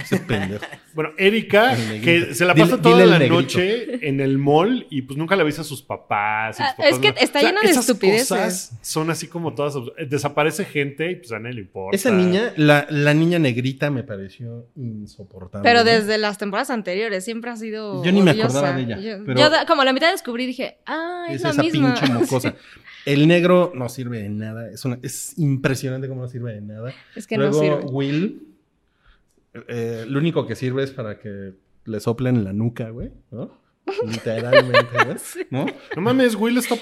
[0.93, 3.41] Bueno, Erika, que se la pasa dile toda la negrito.
[3.41, 6.59] noche en el mall y pues nunca le avisa a sus papás.
[6.59, 8.27] y Ah, sus papás es que no- está lleno de esas estupideces.
[8.27, 9.75] cosas son así como todas.
[9.75, 11.95] abs- Desaparece gente y pues a nadie le importa.
[11.95, 15.63] Esa niña, la, la niña negrita me pareció insoportable.
[15.63, 15.85] Pero ¿no?
[15.85, 18.03] desde las temporadas anteriores siempre ha sido.
[18.03, 21.27] Yo ni me acordaba de ella, Yo, pero- yo como la mitad descubrí dije, ah,
[21.29, 21.93] es, Es la esa misma.
[21.95, 22.55] pinche mocosa.
[23.03, 24.69] El negro no sirve de nada.
[24.69, 26.93] Es, una, es impresionante cómo no sirve de nada.
[27.15, 27.91] es que Luego, no sirve.
[27.91, 28.47] Will,
[29.67, 31.53] eh, lo único que sirve es para que
[31.85, 33.60] le soplen la nuca, güey, ¿no?
[34.07, 34.87] Literalmente,
[35.49, 35.65] ¿no?
[35.95, 36.75] No mames, Will, está,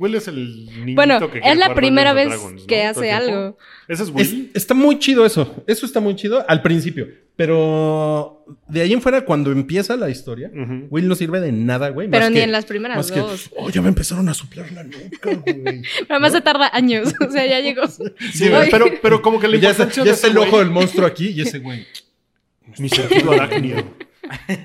[0.00, 2.66] Will es el niñito Bueno, que es la primera vez and Dragons, ¿no?
[2.66, 3.58] que hace algo.
[3.88, 4.50] ¿Ese es Es- Will?
[4.54, 5.62] está muy chido eso.
[5.66, 7.06] Eso está muy chido al principio.
[7.36, 10.50] Pero de ahí en fuera, cuando empieza la historia.
[10.90, 12.08] Will no sirve de nada, güey.
[12.08, 13.50] Pero más ni que- en las primeras más que, dos.
[13.56, 15.44] oh, ya me empezaron a soplar la nuca, güey.
[15.98, 17.12] Pero además se tarda años.
[17.26, 17.86] O sea, ya llegó.
[17.88, 18.68] Sí, Ay.
[18.70, 21.28] pero, pero como que la ya está, ya está ese el ojo del monstruo aquí
[21.28, 21.86] y ese güey.
[22.78, 23.84] Mi sentido arácnido.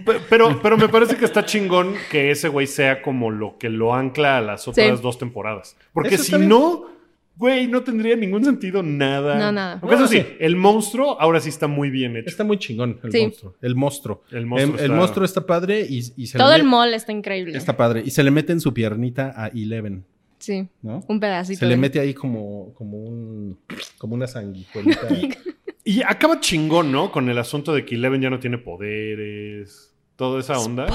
[0.05, 3.69] Pe- Pero, pero me parece que está chingón que ese güey sea como lo que
[3.69, 5.03] lo ancla a las otras Sí.
[5.03, 5.75] dos temporadas.
[5.93, 6.89] Porque Eso si no,
[7.37, 9.35] Güey, no tendría ningún sentido nada.
[9.39, 9.79] No, nada.
[9.81, 10.27] Aunque eso sí, sí.
[10.39, 12.29] el monstruo ahora sí está muy bien hecho.
[12.29, 13.21] Está muy chingón el Sí.
[13.23, 13.55] monstruo.
[13.61, 14.21] El monstruo.
[14.31, 17.11] El monstruo el está- monstruo está padre y, y se Todo le el mall está
[17.13, 17.57] increíble.
[17.57, 18.03] Está padre.
[18.05, 20.03] Y se le mete en su piernita a Eleven,
[20.37, 21.03] Sí, ¿no?
[21.07, 21.59] un pedacito.
[21.59, 23.57] Se le mete ahí como, como un
[23.97, 25.07] como una sanguijuelita.
[25.83, 27.11] Y acaba chingón, ¿no?
[27.11, 29.91] Con el asunto de que Eleven ya no tiene poderes.
[30.15, 30.85] Toda esa onda.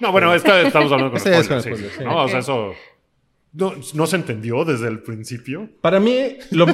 [0.00, 2.04] No, bueno, esta estamos hablando con Sí, spoilers, sí, spoilers, sí.
[2.04, 2.72] No, o sea, eso.
[3.52, 5.68] No, no se entendió desde el principio.
[5.80, 6.72] Para mí, lo, lo-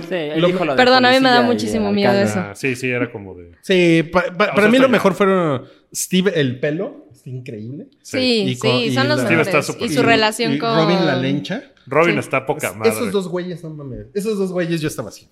[0.48, 1.94] lo Perdón, a mí me da muchísimo alcalde.
[1.94, 2.40] miedo eso.
[2.40, 3.52] Ah, sí, sí, era como de.
[3.62, 5.16] sí, pa- pa- para sea, mí lo mejor ya.
[5.18, 5.64] fueron
[5.94, 7.86] Steve el pelo, está increíble.
[8.02, 9.66] Sí, Y con- sí, y son los Steve está mejores.
[9.66, 10.76] súper Y su relación Y con...
[10.76, 11.62] Robin la lencha.
[11.86, 12.18] Robin Sí.
[12.18, 12.90] está poca Es- madre.
[12.90, 14.08] Esos dos güeyes, no mames.
[14.12, 15.28] Esos dos güeyes yo estaba así.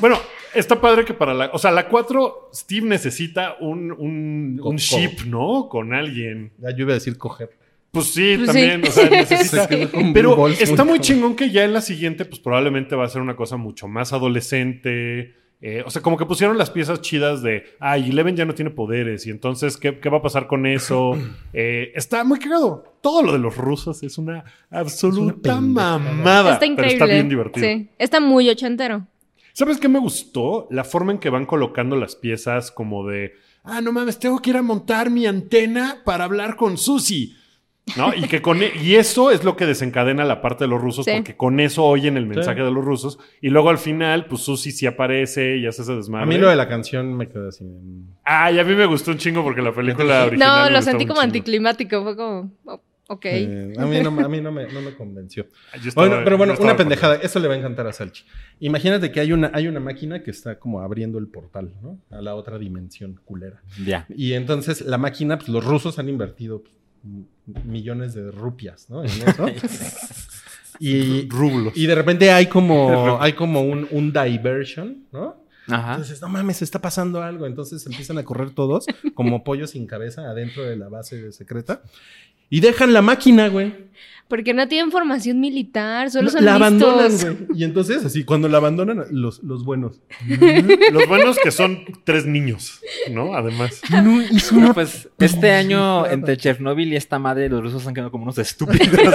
[0.00, 0.18] Bueno,
[0.54, 1.50] está padre que para la.
[1.52, 5.68] O sea, la 4, Steve necesita un, un, Co- un ship, ¿no?
[5.68, 6.52] Con alguien.
[6.58, 7.50] Ya yo iba a decir coger.
[7.90, 8.82] Pues sí, Pues también.
[8.84, 8.88] sí.
[8.88, 9.68] O sea, necesita.
[9.90, 13.20] Con Pero está muy chingón que ya en la siguiente, pues probablemente va a ser
[13.22, 15.34] una cosa mucho más adolescente.
[15.64, 18.72] Eh, o sea, como que pusieron las piezas chidas de, ay, Eleven ya no tiene
[18.72, 21.12] poderes, y entonces, ¿qué, qué va a pasar con eso?
[21.54, 22.82] Eh, está muy cagado.
[23.02, 26.54] Todo lo de los rusos es una absoluta mamada.
[26.54, 26.92] Está pero increíble.
[26.94, 27.66] está bien divertido.
[27.66, 29.06] Sí, está muy ochentero.
[29.52, 30.66] ¿Sabes qué me gustó?
[30.70, 33.32] La forma en que van colocando las piezas como de,
[33.64, 37.36] ah, no mames, tengo que ir a montar mi antena para hablar con Susi.
[37.96, 38.14] ¿No?
[38.14, 41.04] Y que con e- y eso es lo que desencadena la parte de los rusos,
[41.04, 41.10] Sí.
[41.16, 42.64] porque con eso oyen el mensaje Sí.
[42.64, 43.18] de los rusos.
[43.40, 46.22] Y luego al final, pues Susi sí aparece y hace ese desmadre.
[46.22, 47.64] A mí lo de la canción me quedó así.
[48.22, 50.70] Ay, a mí me gustó un chingo porque la película original.
[50.70, 52.04] No, lo sentí como anticlimático.
[52.04, 53.24] Fue como, oh, ok.
[53.26, 55.46] Eh, a mí, no, me- a mí no, me, no me convenció.
[55.74, 57.16] Estaba- Bueno, pero bueno, una pendejada.
[57.16, 58.24] Eso le va a encantar a Salchi.
[58.60, 61.98] Imagínate que hay una, hay una máquina que está como abriendo el portal, ¿no?
[62.10, 63.62] A la otra dimensión culera.
[63.84, 64.06] Ya.
[64.08, 66.74] Y entonces la máquina, pues los rusos han invertido pues,
[67.64, 69.02] millones de rupias, ¿no?
[69.04, 69.46] En eso.
[70.78, 71.76] y, Rublos.
[71.76, 75.40] y de repente hay como, hay como un, un diversion, ¿no?
[75.68, 75.92] Ajá.
[75.92, 77.46] Entonces, no mames, está pasando algo.
[77.46, 78.84] Entonces empiezan a correr todos
[79.14, 81.82] como pollos sin cabeza adentro de la base secreta.
[82.52, 83.72] Y dejan la máquina, güey.
[84.28, 87.36] Porque no tienen formación militar, solo La, son la abandonan, güey.
[87.54, 90.02] Y entonces, así, cuando la abandonan, los, los buenos.
[90.92, 93.34] Los buenos que son tres niños, ¿no?
[93.34, 93.80] Además.
[93.90, 94.20] No,
[94.52, 98.36] una pues este año entre Chernobyl y esta madre, los rusos han quedado como unos
[98.36, 98.90] estúpidos.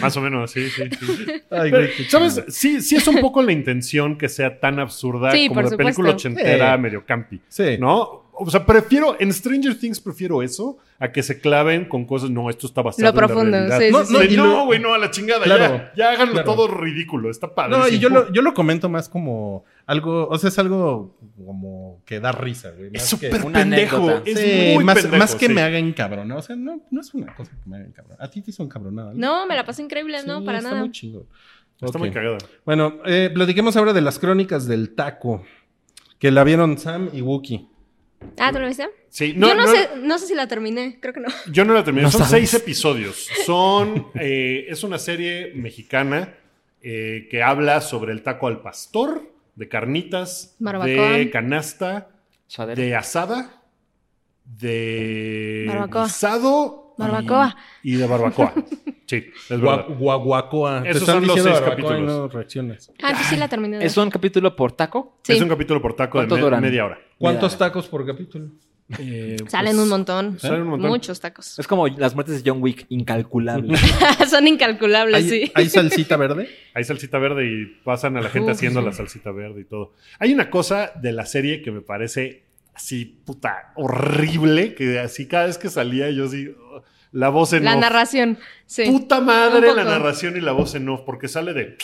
[0.00, 1.26] Más o menos, sí, sí, sí.
[1.50, 2.44] Ay, güey, qué ¿Sabes?
[2.48, 6.10] Sí, sí es un poco la intención que sea tan absurda Sí, como de película
[6.10, 6.82] ochentera, Sí.
[6.82, 7.40] medio campi.
[7.48, 7.78] Sí.
[7.78, 8.21] ¿No?
[8.34, 12.48] O sea, prefiero, en Stranger Things prefiero eso a que se claven con cosas, no,
[12.48, 13.78] esto está basado Lo en la profundo, realidad.
[13.78, 14.66] sí, no, sí, no, sí.
[14.66, 16.50] güey, no, a la chingada, Claro, ya, ya háganlo claro.
[16.50, 17.76] todo ridículo, está padre.
[17.76, 21.14] No, y yo lo, yo lo comento más como algo, o sea, es algo
[21.44, 22.90] como que da risa, güey.
[22.94, 24.22] Es súper pendejo, anécdota.
[24.24, 25.52] es Sí, muy más, pendejo, más que sí.
[25.52, 26.38] me haga encabronar.
[26.38, 28.24] O sea, no, no es una cosa que me haga encabronar.
[28.24, 29.14] A ti te hizo encabronar.
[29.14, 30.80] No, me la pasé increíble, no, para está nada.
[30.82, 31.26] muy chingón.
[31.80, 32.38] Está muy cagada.
[32.64, 35.44] Bueno, eh, platiquemos ahora de las crónicas del taco.
[36.18, 37.68] Que la vieron Sam y Wookie.
[38.38, 38.88] Ah, ¿tú lo viste?
[39.08, 41.28] Sí, no, Yo no, no- sé, no sé si la terminé, creo que no.
[41.50, 42.04] Yo no la terminé.
[42.04, 42.50] No Son sabes.
[42.50, 43.28] seis episodios.
[43.44, 44.08] Son.
[44.14, 46.34] eh, es una serie mexicana
[46.82, 52.08] eh, que habla sobre el taco al pastor, de carnitas, de canasta,
[52.46, 52.80] Suadero.
[52.80, 53.62] de asada,
[54.44, 56.04] de Barbacoa.
[56.04, 57.56] guisado y- Barbacoa.
[57.82, 58.54] Y, de barbacoa.
[59.12, 59.86] Sí, es verdad.
[59.88, 60.82] Gua- Guaguacoa.
[60.82, 62.16] Te Esos están son los diciendo seis barbacoa y capítulos.
[62.16, 62.90] no reacciones.
[63.02, 63.78] Ah, entonces sí la terminé.
[63.78, 65.18] de ¿Es un capítulo por taco?
[65.22, 66.60] Sí, Es un capítulo por taco de ¿Cuánto me- duran?
[66.62, 66.98] media hora.
[67.18, 68.46] ¿Cuántos tacos por capítulo?
[68.98, 70.38] Eh, salen pues, un montón.
[70.38, 70.90] Salen un montón.
[70.90, 71.58] Muchos tacos.
[71.58, 73.80] Es como las muertes de John Wick, incalculables.
[74.30, 75.52] Son incalculables, ¿Hay, sí.
[75.54, 76.48] hay salsita verde?
[76.74, 78.86] Hay salsita verde y pasan a la gente Uf, haciendo sí.
[78.86, 79.92] la salsita verde y todo.
[80.18, 82.44] Hay una cosa de la serie que me parece
[82.74, 86.61] así, puta, horrible, que así cada vez que salía yo así, oh,
[87.12, 87.80] la voz en La off.
[87.80, 88.84] narración, sí.
[88.86, 91.76] Puta madre la narración y la voz en off, porque sale de...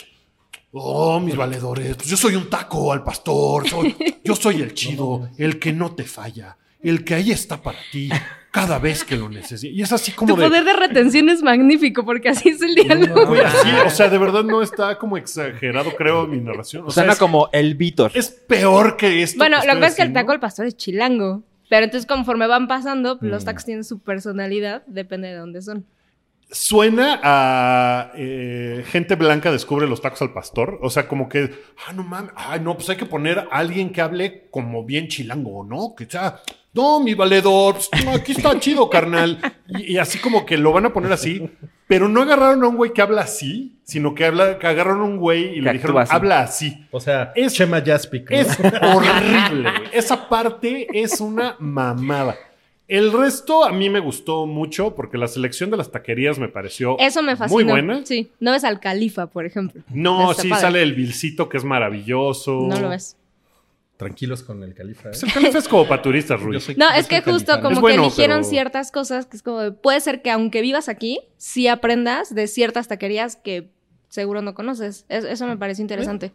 [0.71, 5.27] Oh, mis valedores, pues yo soy un taco al pastor, soy- yo soy el chido,
[5.39, 8.07] el que no te falla, el que ahí está para ti
[8.51, 9.75] cada vez que lo necesites.
[9.75, 10.47] Y es así como Tu de...
[10.47, 13.25] poder de retención es magnífico porque así es el diálogo.
[13.25, 16.83] Güey, así, o sea, de verdad no está como exagerado, creo, mi narración.
[16.85, 18.11] O sea, Suena es, como el Vítor.
[18.13, 19.39] es peor que esto.
[19.39, 21.43] Bueno, que lo que pasa es que el taco al pastor es chilango.
[21.69, 23.33] Pero entonces conforme van pasando, pues, Mm.
[23.33, 25.85] los tacos tienen su personalidad, depende de dónde son.
[26.51, 30.79] Suena a eh, gente blanca descubre los tacos al pastor.
[30.81, 31.51] O sea, como que,
[31.87, 35.07] ah, no mames, ay, no, pues hay que poner a alguien que hable como bien
[35.09, 35.93] chilango, ¿no?
[35.95, 36.39] Que sea,
[36.73, 39.39] no, mi valedor, pues, no, aquí está chido, carnal.
[39.67, 41.49] Y, y así como que lo van a poner así,
[41.87, 45.05] pero no agarraron a un güey que habla así, sino que, habla, que agarraron a
[45.05, 46.15] un güey y le dijeron, así.
[46.15, 46.85] habla así.
[46.91, 48.29] O sea, Es- Chema Jaspic.
[48.29, 48.37] ¿no?
[48.37, 49.89] Es horrible, güey.
[49.93, 52.35] Esa parte es una mamada.
[52.87, 56.97] El resto a mí me gustó mucho porque la selección de las taquerías me pareció
[56.97, 57.53] Eso me fascinó.
[57.53, 58.01] muy buena.
[58.03, 58.31] Sí.
[58.39, 59.83] No ves al califa, por ejemplo.
[59.93, 60.61] No, sí padre.
[60.61, 62.61] sale el Vilcito que es maravilloso.
[62.67, 63.15] No lo ves.
[63.99, 65.09] Tranquilos con el califa.
[65.09, 65.11] ¿eh?
[65.11, 68.03] Pues el califa es como para turistas, soy- No, es que justo como Es bueno,
[68.03, 71.19] que eligieron pero- ciertas cosas que es como, de, puede ser que aunque vivas aquí,
[71.35, 73.71] sí aprendas de ciertas taquerías que
[74.07, 75.05] seguro no conoces.
[75.09, 76.31] Es- eso me pareció interesante.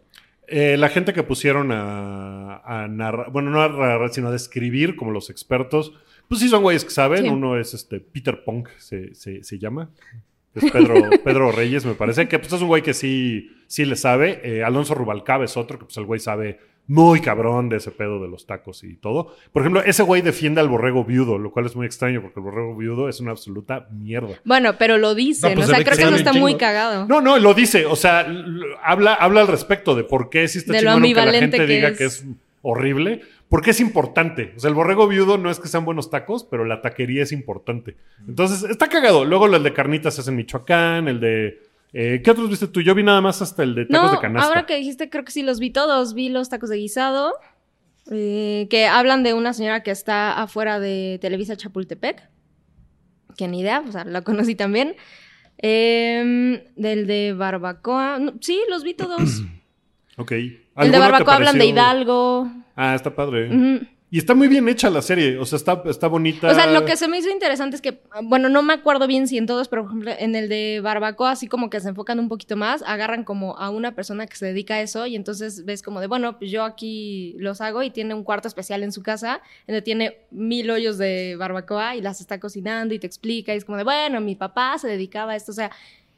[0.47, 4.95] Eh, la gente que pusieron a, a narrar, bueno, no a narrar, sino a describir
[4.95, 5.91] como los expertos,
[6.27, 7.23] pues sí son güeyes que saben.
[7.23, 7.29] Sí.
[7.29, 9.89] Uno es este Peter Punk, se, se- se llama.
[10.53, 10.93] Es Pedro,
[11.23, 14.39] Pedro Reyes, me parece, que pues es un güey que sí, sí le sabe.
[14.43, 18.21] Eh, Alonso Rubalcaba es otro, que pues el güey sabe muy cabrón de ese pedo
[18.21, 19.35] de los tacos y todo.
[19.51, 22.43] Por ejemplo, ese güey defiende al borrego viudo, lo cual es muy extraño porque el
[22.43, 24.35] borrego viudo es una absoluta mierda.
[24.43, 25.51] Bueno, pero lo dicen.
[25.51, 27.07] No, pues o se sea, creo que eso está muy cagado.
[27.07, 28.27] No, no, lo dice, o sea,
[28.83, 31.65] habla, habla al respecto de por qué está De lo chingón que la gente que
[31.65, 31.97] diga es.
[31.97, 32.25] que es
[32.61, 34.53] horrible, porque es importante.
[34.55, 37.31] O sea, el borrego viudo no es que sean buenos tacos, pero la taquería es
[37.31, 37.95] importante.
[38.27, 39.23] Entonces, está cagado.
[39.23, 41.59] Luego el de carnitas es en Michoacán, el de...
[41.97, 42.81] eh, ¿Qué otros viste tú?
[42.81, 44.47] Yo vi nada más hasta el de tacos No, de canasta.
[44.47, 46.13] ahora que dijiste, creo que sí los vi todos.
[46.13, 47.33] Vi los tacos de guisado,
[48.11, 52.29] eh, que hablan de una señora que está afuera de Televisa Chapultepec.
[53.37, 54.95] Que ni idea, o sea, la conocí también.
[55.57, 58.19] Em, del de barbacoa.
[58.19, 59.41] no, sí, los vi todos.
[60.17, 60.31] Ok.
[60.31, 62.49] El de ¿Alguno te barbacoa hablan de Hidalgo.
[62.77, 63.49] Ah, está padre.
[63.53, 63.85] Ujú.
[64.11, 65.37] Y está muy bien hecha la serie.
[65.37, 66.47] O sea, está, está bonita.
[66.47, 69.27] O sea, lo que se me hizo interesante es que, bueno, no me acuerdo bien
[69.27, 72.19] si en todos, pero por ejemplo, en el de Barbacoa, así como que se enfocan
[72.19, 75.65] un poquito más, agarran como a una persona que se dedica a eso y entonces
[75.65, 78.91] ves como de, bueno, pues yo aquí los hago y tiene un cuarto especial en
[78.91, 83.53] su casa, donde tiene mil hoyos de barbacoa y las está cocinando y te explica
[83.53, 85.71] y es como de, bueno, mi papá se dedicaba a esto, o sea...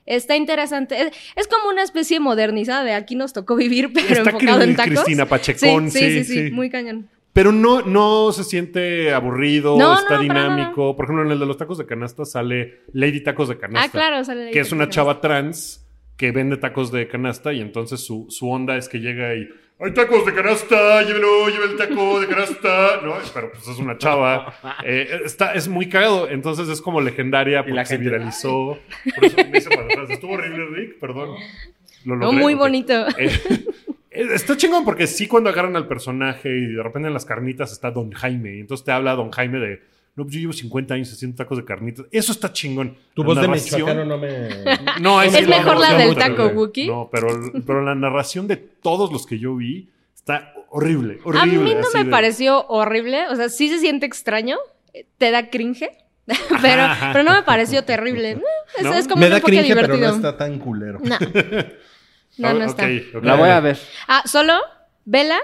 [0.05, 1.01] Está interesante.
[1.01, 4.73] Es, es como una especie modernizada de aquí nos tocó vivir, pero Está enfocado en
[4.77, 4.93] tacos.
[4.93, 6.51] Cristina Pachecón, sí, sí, sí, sí, sí, sí.
[6.51, 7.09] muy cañón.
[7.37, 10.95] Pero no, no se siente aburrido, No, está no, dinámico.
[10.95, 13.87] Por ejemplo, en el de los tacos de canasta sale Lady Tacos de Canasta.
[13.87, 15.85] Ah, claro, sale Que es una chava trans
[16.17, 19.47] que vende tacos de canasta y entonces su, su onda es que llega y.
[19.79, 21.03] ¡Hay tacos de canasta!
[21.03, 21.47] ¡Llévelo!
[21.49, 23.01] ¡Lleve el taco de canasta!
[23.03, 23.13] ¿No?
[23.31, 24.55] Pero pues es una chava.
[24.83, 26.27] Eh, está, es muy cagado.
[26.27, 28.79] Entonces es como legendaria porque la se viralizó.
[29.13, 30.09] Por eso me hice para atrás.
[30.09, 30.99] Estuvo horrible, Rick.
[30.99, 31.35] Perdón.
[32.03, 32.59] Lo No, logré, muy ok.
[32.59, 33.05] bonito.
[33.19, 33.29] Eh,
[34.33, 37.91] está chingón porque sí cuando agarran al personaje y de repente en las carnitas está
[37.91, 38.55] Don Jaime.
[38.57, 39.81] Y entonces te habla Don Jaime de,
[40.15, 42.05] no, pues yo llevo 50 años haciendo tacos de carnitas.
[42.11, 42.97] Eso está chingón.
[43.13, 44.49] Tu La voz de michoacano no me...
[45.01, 46.47] No, ahí Es mejor la del taco.
[46.47, 46.87] Wookie.
[46.87, 47.27] No, pero,
[47.65, 52.03] pero la narración de todos los que yo vi está horrible, A mí no me
[52.03, 54.57] de- pareció horrible, o sea, sí se siente extraño,
[54.93, 55.89] eh, te da cringe,
[56.61, 58.31] pero, pero no me pareció terrible.
[58.31, 58.41] Eh,
[58.79, 58.93] Es, ¿No?
[58.93, 60.09] es como me un da cringe, pero divertido.
[60.09, 60.99] no está tan culero.
[61.01, 61.15] No,
[62.37, 62.85] no, no Ah, está.
[62.85, 63.23] ok, ok.
[63.23, 63.77] La voy a ver.
[64.07, 64.53] Ah, solo
[65.05, 65.37] vela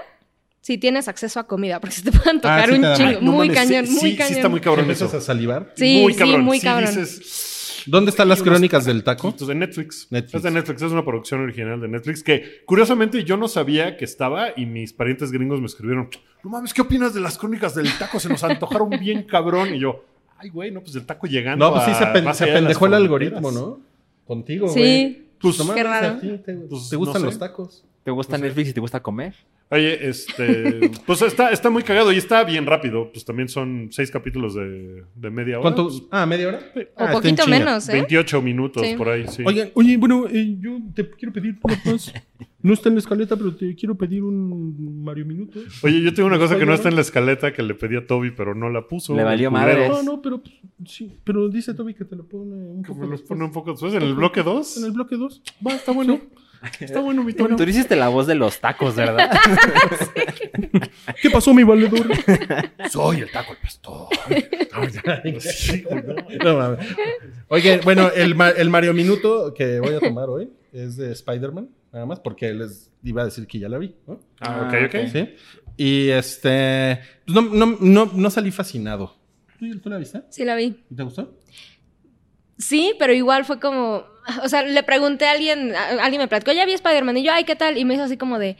[0.60, 3.08] si tienes acceso a comida, porque se te pueden tocar sí te un chingo.
[3.10, 4.28] Ay, no muy mames, cañón, sí, muy sí, cañón.
[4.28, 5.18] sí está muy cabrón ¿Empiezas eso.
[5.18, 5.72] a salivar?
[5.76, 6.40] Sí, muy sí, cabrón.
[6.42, 6.88] muy cabrón.
[6.90, 9.34] dices, ¿Dónde están las crónicas del taco?
[9.46, 10.06] De Netflix.
[10.10, 10.34] Netflix.
[10.36, 14.06] Es de Netflix, es una producción original de Netflix que curiosamente yo no sabía que
[14.06, 16.08] estaba y mis parientes gringos me escribieron,
[16.42, 18.18] no mames, ¿qué opinas de las crónicas del taco?
[18.18, 19.74] Se nos antojaron bien cabrón.
[19.74, 20.02] Y yo,
[20.38, 22.86] ay, güey, no, pues el taco llegando No, pues sí a- se, pen- se pendejó
[22.86, 23.80] el algoritmo, ¿no?
[24.26, 24.82] Contigo, güey.
[24.82, 26.18] Sí, Pues, No Qué raro.
[26.20, 27.32] ti te, Pues, te gustan no sé.
[27.34, 27.84] los tacos.
[28.02, 29.34] ¿Te gusta Netflix y te gusta comer?
[29.70, 33.10] Oye, este, pues está, está muy cagado y está bien rápido.
[33.10, 35.62] Pues también son seis capítulos de, de media hora.
[35.62, 35.84] ¿Cuánto?
[35.88, 36.60] Pues, Ah, ¿media hora?
[36.96, 37.92] o Ah, poquito menos, ¿eh?
[37.92, 38.94] 28 minutos Sí.
[38.94, 39.42] por ahí, sí.
[39.46, 42.12] Oigan, oye, bueno, eh, yo te quiero pedir nada más.
[42.64, 45.60] No está en la escaleta, pero te quiero pedir un Mario Minuto.
[45.82, 48.06] Oye, yo tengo una cosa que no está en la escaleta que le pedí a
[48.06, 49.14] Toby, pero no la puso.
[49.14, 49.88] Le valió el madres.
[49.90, 50.54] No, no, pero pues,
[50.86, 53.00] sí, pero dice Toby que te lo pone un Que poco.
[53.00, 53.28] me los después.
[53.28, 53.92] pone un poco después.
[53.94, 54.78] ¿En el bloque 2?
[54.78, 55.42] En el bloque 2.
[55.66, 56.18] Va, está bueno.
[56.80, 57.54] Está bueno, mi Toby.
[57.56, 59.30] Tú hiciste la voz de los tacos, ¿verdad?
[61.20, 62.06] ¿Qué pasó, mi valedor?
[62.90, 64.08] Soy el taco al pastor.
[65.40, 66.52] Sí, no.
[66.52, 66.86] No, mames.
[67.48, 72.04] Oye, bueno, el, el Mario Minuto que voy a tomar hoy es de Spider-Man, nada
[72.06, 74.20] más, porque les iba a decir que ya la vi, ¿no?
[74.40, 75.10] Ah, ok, ok.
[75.10, 75.34] Sí.
[75.76, 77.00] Y este.
[77.24, 79.16] Pues no, no, no, no salí fascinado.
[79.58, 80.22] ¿Tú, tú la viste?
[80.30, 80.76] Sí, la vi.
[80.90, 81.34] ¿Y ¿Te gustó?
[82.58, 84.04] Sí, pero igual fue como.
[84.42, 87.16] O sea, le pregunté a alguien, a- alguien me platicó, ya vi Spider-Man.
[87.18, 87.76] Y yo, ay, ¿qué tal?
[87.78, 88.56] Y me hizo así como de.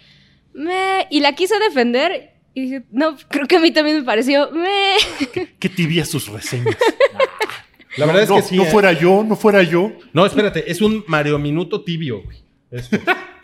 [0.52, 1.06] Me.
[1.10, 2.32] Y la quise defender.
[2.54, 4.50] Y dije, no, creo que a mí también me pareció.
[4.52, 4.96] Me.
[5.58, 6.76] Qué tibia sus reseñas.
[7.96, 8.56] La verdad es no, que sí.
[8.56, 8.70] No ¿eh?
[8.70, 9.92] fuera yo, no fuera yo.
[10.12, 12.38] No, espérate, es un Mario Minuto tibio, güey.
[12.72, 12.90] Es,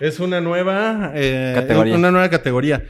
[0.00, 1.94] es una nueva eh, Categoría.
[1.94, 2.84] Una nueva categoría.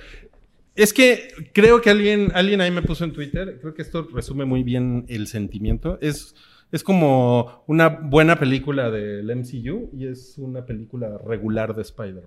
[0.76, 4.44] Es que creo que alguien, alguien ahí me puso en Twitter, creo que esto resume
[4.44, 5.98] muy bien el sentimiento.
[6.00, 6.34] Es,
[6.72, 12.24] es como una buena película del MCU y es una película regular de Spider-Man.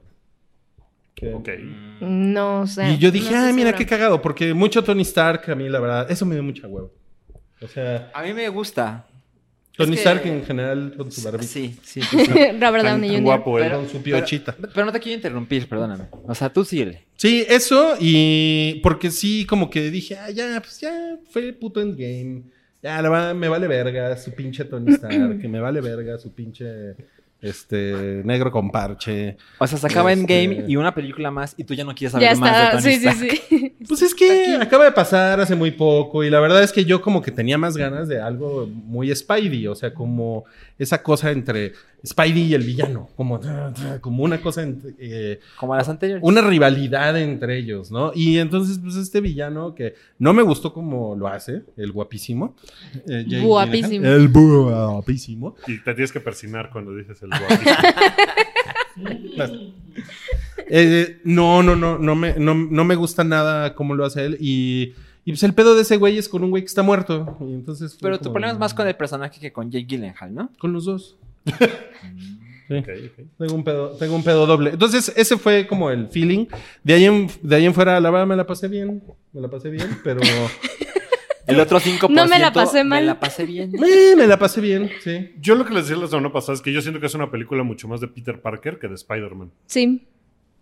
[1.15, 1.49] Que- Ok.
[2.01, 2.91] No sé.
[2.91, 3.77] Y yo dije, no ah, mira segura".
[3.77, 6.91] qué cagado, porque mucho Tony Stark, a mí la verdad, eso me dio mucha huevo.
[7.61, 9.07] O sea, A mí me gusta.
[9.76, 11.43] Tony Es que- Stark en general con su barbita.
[11.43, 12.17] Sí, sí, sí.
[12.26, 12.32] sí.
[12.59, 13.21] Robert Downey Jr.
[13.24, 13.71] guapo él.
[13.71, 14.55] Con su piochita.
[14.74, 16.05] Pero no te quiero interrumpir, perdóname.
[16.28, 17.03] O sea, tú síguele.
[17.15, 21.82] Sí, eso y porque sí, como que dije, ah, ya, pues ya fue el puto
[21.82, 22.43] endgame.
[22.84, 26.34] Ya, la va- me vale verga su pinche Tony Stark, que me vale verga su
[26.34, 26.95] pinche
[27.41, 29.38] este negro con parche.
[29.57, 32.13] O sea, se acaba Este- Endgame y una película más y tú ya no quieres
[32.13, 33.41] saber Ya más de está, Tony sí, sí, Stark.
[33.49, 33.59] sí.
[33.88, 37.01] Pues es que acaba de pasar hace muy poco y la verdad es que yo
[37.01, 40.45] como que tenía más ganas de algo muy Spidey, o sea, como
[40.79, 41.73] esa cosa entre
[42.05, 43.39] Spidey y el villano, como,
[44.01, 46.23] como una cosa entre, eh, Como las anteriores.
[46.25, 48.11] una rivalidad entre ellos, ¿no?
[48.13, 52.55] Y entonces, pues este villano que no me gustó como lo hace, el guapísimo.
[53.07, 54.05] eh, Guapísimo.
[54.05, 55.55] El guapísimo.
[55.67, 57.75] Y te tienes que persinar cuando dices el guapísimo.
[60.70, 64.38] Eh, no, no, no, no me, no, no me gusta nada cómo lo hace él.
[64.39, 64.94] Y,
[65.26, 67.38] y pues el pedo de ese güey es con un güey que está muerto.
[67.41, 70.34] Y entonces Pero tu como- problema es más con el personaje que con Jake Gyllenhaal,
[70.34, 70.50] ¿no?
[70.60, 71.18] Con los dos.
[72.70, 72.76] Sí.
[72.78, 73.26] Ok, ok.
[73.39, 74.70] Tengo un pedo, tengo un pedo doble.
[74.72, 76.46] Entonces, ese fue como el feeling.
[76.82, 79.04] De ahí en, de ahí en fuera, la verdad, me la pasé bien.
[79.34, 80.22] Me la pasé bien, pero.
[81.48, 82.10] El otro 5%.
[82.10, 83.02] No me la pasé mal.
[83.02, 83.72] Me la pasé bien.
[83.84, 85.34] eh, me la pasé bien, sí.
[85.39, 87.30] Yo lo que les decía la semana pasada es que yo siento que es una
[87.30, 89.52] película mucho más de Peter Parker que de Spider-Man.
[89.66, 90.08] Sí.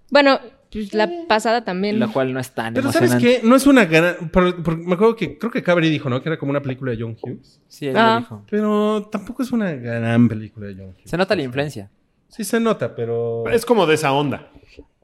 [0.10, 0.40] Bueno,
[0.72, 2.00] pues la pasada también.
[2.00, 3.42] Lo cual no es tan Pero ¿sabes qué?
[3.44, 4.30] No es una gran...
[4.30, 5.38] por- por- me acuerdo que...
[5.38, 6.22] Creo que Cabri dijo, ¿no?
[6.22, 7.62] Que era como una película de John Hughes.
[7.68, 8.16] Sí, él Ah.
[8.16, 8.46] lo dijo.
[8.50, 11.10] Pero tampoco es una gran película de John Hughes.
[11.10, 11.90] Se nota la influencia.
[12.28, 13.48] Sí se nota, pero...
[13.50, 14.50] Es como de esa onda.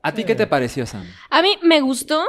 [0.02, 1.04] ¿A ti qué te pareció, Sam?
[1.30, 2.24] A mí me gustó.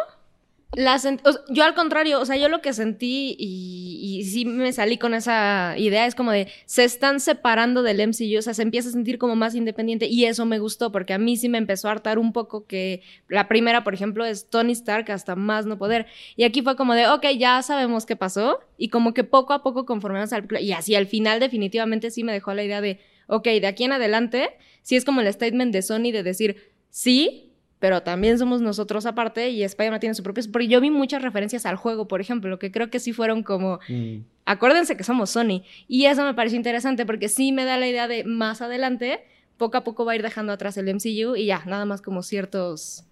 [0.76, 5.74] Yo al contrario, o sea, yo lo que sentí y, sí me salí con esa
[5.78, 9.16] idea es como de se están separando del MCU, o sea, se empieza a sentir
[9.16, 12.18] como más independiente y eso me gustó porque a mí sí me empezó a hartar
[12.18, 16.06] un poco que la primera, por ejemplo, es Tony Stark hasta más no poder.
[16.36, 19.62] Y aquí fue como de, ok, ya sabemos qué pasó y como que poco a
[19.62, 23.44] poco la película y así al final definitivamente sí me dejó la idea de, ok,
[23.44, 24.50] de aquí en adelante,
[24.82, 27.47] sí es como el statement de Sony de decir, sí,
[27.78, 30.42] pero también somos nosotros aparte y Spider-Man tiene su propio...
[30.52, 33.78] Porque yo vi muchas referencias al juego, por ejemplo, que creo que sí fueron como,
[33.88, 34.22] Mm.
[34.46, 35.62] acuérdense que somos Sony.
[35.86, 39.20] Y eso me pareció interesante porque sí me da la idea de más adelante,
[39.56, 42.22] poco a poco va a ir dejando atrás el MCU y ya, nada más como
[42.22, 43.04] ciertos...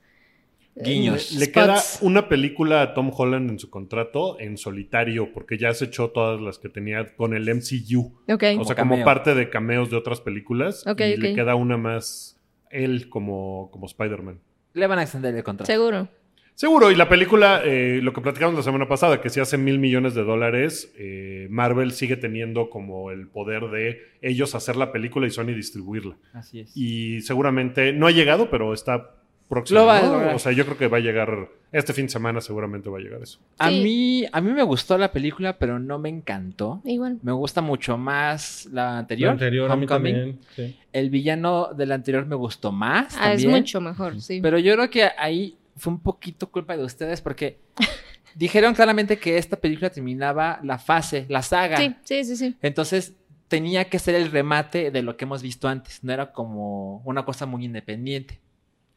[0.77, 1.33] eh, Guiños.
[1.33, 5.87] Le queda una película a Tom Holland en su contrato en solitario, porque ya se
[5.87, 8.13] echó todas las que tenía con el MCU.
[8.61, 10.85] O sea, como parte de cameos de otras películas.
[10.87, 12.37] Ok, y le queda una más
[12.71, 14.41] él como, como Spider-Man.
[14.77, 15.73] Le van a extender el contrato.
[15.73, 16.07] Seguro.
[16.55, 19.79] Seguro, y la película, eh, lo que platicamos la semana pasada, que si hace mil
[19.79, 25.27] millones de dólares, eh, Marvel sigue teniendo como el poder de ellos hacer la película
[25.27, 26.19] y Sony distribuirla.
[26.35, 26.77] Así es.
[26.77, 29.15] Y seguramente no ha llegado, pero está
[29.49, 29.81] próximo.
[29.81, 30.35] Lo va a.
[30.35, 33.01] O sea, yo creo que va a llegar, este fin de semana seguramente va a
[33.01, 33.39] llegar eso.
[33.59, 33.81] A, Sí.
[33.83, 36.81] mí, a mí me gustó la película, pero no me encantó.
[36.85, 37.19] Igual.
[37.23, 39.29] Me gusta mucho más la anterior.
[39.29, 40.15] La anterior a mí Homecoming.
[40.15, 40.41] también.
[40.55, 40.77] sí.
[40.93, 43.17] El villano de la anterior me gustó más.
[43.19, 44.41] Ah, es mucho mejor, sí.
[44.41, 47.59] Pero yo creo que ahí fue un poquito culpa de ustedes porque
[48.35, 51.77] dijeron claramente que esta película terminaba la fase, la saga.
[51.79, 52.57] Sí, sí, sí, sí.
[52.63, 53.15] Entonces
[53.49, 56.03] tenía que ser el remate de lo que hemos visto antes.
[56.03, 58.41] No era como una cosa muy independiente.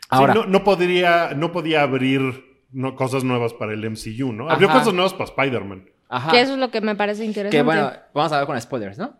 [0.09, 4.49] Ahora, Sí, no, no podría, no podía abrir no, cosas nuevas para el MCU, ¿no?
[4.49, 4.79] Abrió Ajá.
[4.79, 5.89] cosas nuevas para Spider-Man.
[6.09, 7.55] ajá, Que eso es lo que me parece interesante.
[7.57, 9.17] que bueno, vamos a ver con spoilers, ¿no?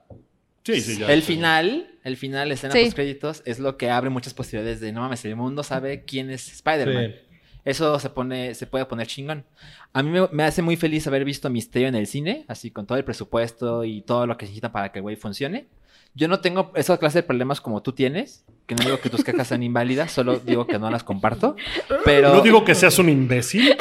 [0.64, 1.08] Sí, sí, ya.
[1.12, 2.84] el final, el final, escena Sí.
[2.84, 6.30] post créditos, es lo que abre muchas posibilidades de no mames, el mundo sabe quién
[6.30, 7.12] es Spider-Man.
[7.12, 7.38] Sí.
[7.66, 9.46] Eso se pone, se puede poner chingón.
[9.94, 12.86] A mí me, me hace muy feliz haber visto Misterio en el cine, así con
[12.86, 15.68] todo el presupuesto y todo lo que se necesita para que el güey funcione.
[16.16, 19.24] Yo no tengo esa clase de problemas como tú tienes, que no digo que tus
[19.24, 21.56] quejas sean inválidas, solo digo que no las comparto.
[22.04, 23.76] Pero No digo que seas un imbécil,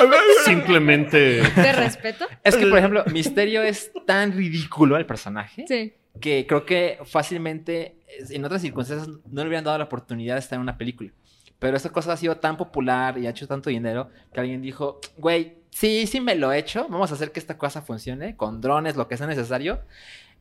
[0.45, 1.43] simplemente...
[1.55, 2.27] ¿Te respeto?
[2.45, 5.95] es que, por ejemplo, Misterio es tan ridículo el personaje Sí.
[6.21, 7.97] que creo que fácilmente
[8.31, 11.11] en otras circunstancias no le hubieran dado la oportunidad de estar en una película.
[11.59, 15.01] Pero esta cosa ha sido tan popular y ha hecho tanto dinero que alguien dijo,
[15.17, 18.61] güey, sí, sí me lo he hecho, vamos a hacer que esta cosa funcione con
[18.61, 19.81] drones, lo que sea necesario.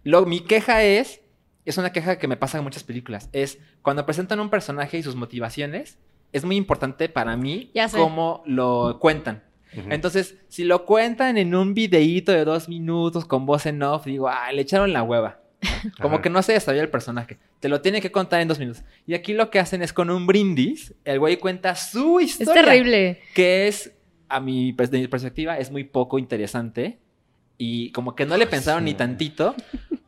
[0.03, 1.21] Lo, mi queja es,
[1.69, 5.03] es una queja que me pasa en muchas películas, es cuando presentan un personaje y
[5.03, 5.97] sus motivaciones,
[6.33, 9.43] es muy importante para mí cómo lo cuentan.
[9.89, 14.27] Entonces, si lo cuentan en un videíto de dos minutos con voz en off, digo,
[14.27, 15.41] ah, le echaron la hueva.
[16.01, 16.21] Como Ajá.
[16.23, 17.37] que no se desarrolla el personaje.
[17.59, 18.83] Te lo tiene que contar en dos minutos.
[19.05, 22.63] Y aquí lo que hacen es con un brindis, el güey cuenta su Es historia.
[22.63, 23.19] terrible.
[23.35, 23.91] Que es,
[24.29, 26.97] a mi, pers- de mi perspectiva, es muy poco interesante.
[27.57, 29.55] Y como que no le pensaron ni tantito.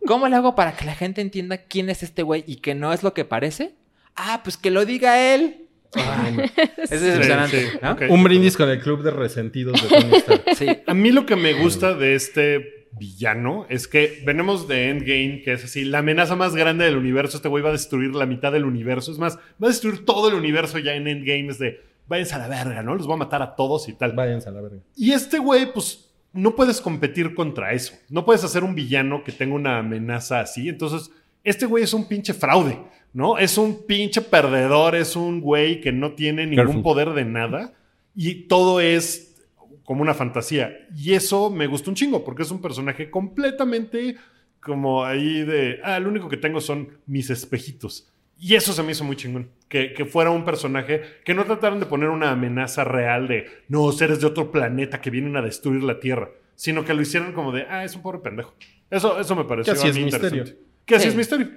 [0.10, 2.94] ¿Cómo le hago para que la gente entienda quién es este güey y que no
[2.94, 3.76] es lo que parece?
[4.16, 5.68] Ah, pues que lo diga él.
[5.94, 7.92] Ay, Es decepcionante, sí, ¿no?
[7.92, 8.02] ok.
[8.10, 10.44] Un brindis con el club de resentidos de Tony Stark.
[10.56, 10.66] Sí.
[10.88, 15.54] A mí lo que me gusta de este villano es que venimos de Endgame, que
[15.54, 17.38] es así, la amenaza más grande del universo.
[17.38, 19.12] Este güey va a destruir la mitad del universo.
[19.12, 21.50] Es más, va a destruir todo el universo ya en Endgame.
[21.50, 22.96] Es de, váyanse a la verga, ¿no?
[22.96, 24.14] Los va a matar a todos y tal.
[24.14, 24.80] Váyanse a la verga.
[24.96, 27.94] Y este güey, pues, no puedes competir contra eso.
[28.10, 30.70] No puedes hacer un villano que tenga una amenaza así.
[30.70, 31.12] Entonces,
[31.44, 32.80] este güey es un pinche fraude,
[33.14, 33.38] ¿no?
[33.38, 36.84] Es un pinche perdedor, es un güey que no tiene ningún Careful.
[36.84, 37.74] poder de nada.
[38.16, 39.36] Y todo es
[39.84, 40.88] como una fantasía.
[40.96, 44.16] Y eso me gustó un chingo, porque es un personaje completamente
[44.60, 48.12] como ahí de, ah, lo único que tengo son mis espejitos.
[48.40, 49.50] Y eso se me hizo muy chingón.
[49.70, 53.92] Que, que fuera un personaje que no trataran de poner una amenaza real de, no,
[53.92, 57.52] seres de otro planeta que vienen a destruir la Tierra, sino que lo hicieran como
[57.52, 58.56] de, ah, es un pobre pendejo.
[58.90, 60.28] Eso, eso me pareció Que así a es mí misterio.
[60.40, 60.64] interesante.
[60.86, 61.10] Que así Sí.
[61.10, 61.50] es misterio.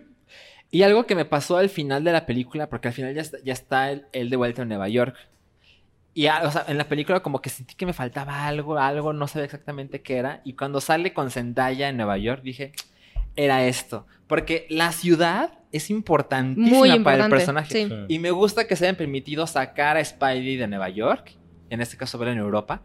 [0.71, 3.39] Y algo que me pasó al final de la película, porque al final ya está,
[3.43, 5.17] ya está él, él de vuelta en Nueva York.
[6.15, 9.27] Y o sea, en la película como que sentí que me faltaba algo, algo, no
[9.27, 10.43] sabía exactamente qué era.
[10.45, 12.73] Y cuando sale con Zendaya en Nueva York, dije,
[13.37, 14.07] era esto.
[14.27, 17.25] Porque la ciudad es importantísima Muy para importante.
[17.25, 17.73] el personaje.
[17.73, 17.89] sí.
[17.89, 17.95] Sí.
[18.09, 21.33] Y me gusta que se hayan permitido sacar a Spidey de Nueva York,
[21.71, 22.83] en este caso verlo en Europa.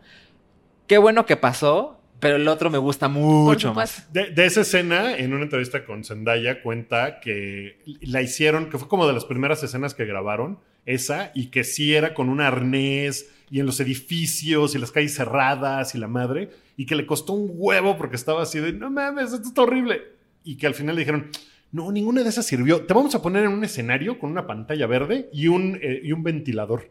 [0.87, 4.11] Qué bueno que pasó, pero el otro me gusta mucho más.
[4.13, 8.87] De, de esa escena, en una entrevista con Zendaya, cuenta que la hicieron, que fue
[8.87, 13.29] como de las primeras escenas que grabaron, esa, y que sí era con un arnés
[13.49, 17.33] y en los edificios y las calles cerradas y la madre, y que le costó
[17.33, 20.01] un huevo porque estaba así de, no mames, esto está horrible.
[20.45, 21.29] Y que al final le dijeron,
[21.71, 22.81] no, ninguna de esas sirvió.
[22.85, 26.11] Te vamos a poner en un escenario con una pantalla verde y un, eh, y
[26.11, 26.89] un ventilador.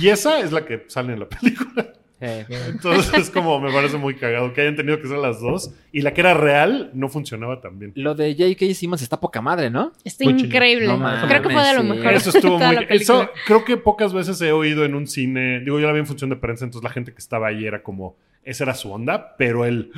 [0.00, 1.92] Y esa es la que sale en la película.
[2.20, 5.70] Eh, Entonces es como me parece muy cagado que hayan tenido que ser las dos
[5.92, 7.92] y la que era real no funcionaba tan bien.
[7.94, 8.74] lo de J.K.
[8.74, 9.92] Simmons está poca madre, ¿no?
[10.02, 10.88] Está Muy increíble.
[10.88, 10.98] No
[11.28, 11.88] Creo que fue de lo sí.
[11.90, 12.12] mejor.
[12.12, 12.76] Eso estuvo muy...
[12.88, 16.08] Eso creo que pocas veces he oído en un cine, digo yo la vi en
[16.08, 19.36] función de prensa, entonces la gente que estaba ahí era como, esa era su onda,
[19.38, 19.92] pero el...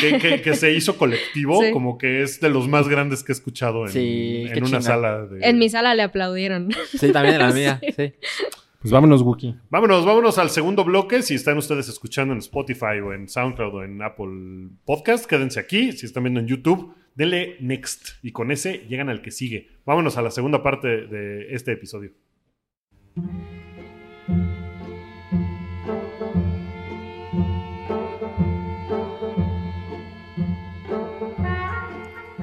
[0.00, 1.70] Que, que- que se hizo colectivo, Sí.
[1.72, 5.26] como que es de los más grandes que he escuchado en, Sí, en una sala.
[5.26, 5.46] De...
[5.46, 6.70] En mi sala le aplaudieron.
[6.98, 7.80] Sí, también en la mía.
[7.96, 8.12] sí.
[8.80, 9.54] Pues vámonos, Wookie.
[9.70, 11.22] Vámonos, vámonos al segundo bloque.
[11.22, 15.92] Si están ustedes escuchando en Spotify o en SoundCloud o en Apple Podcast, quédense aquí.
[15.92, 18.08] Si están viendo en YouTube, denle next.
[18.24, 19.68] Y con ese llegan al que sigue.
[19.86, 22.10] Vámonos a la segunda parte de este episodio.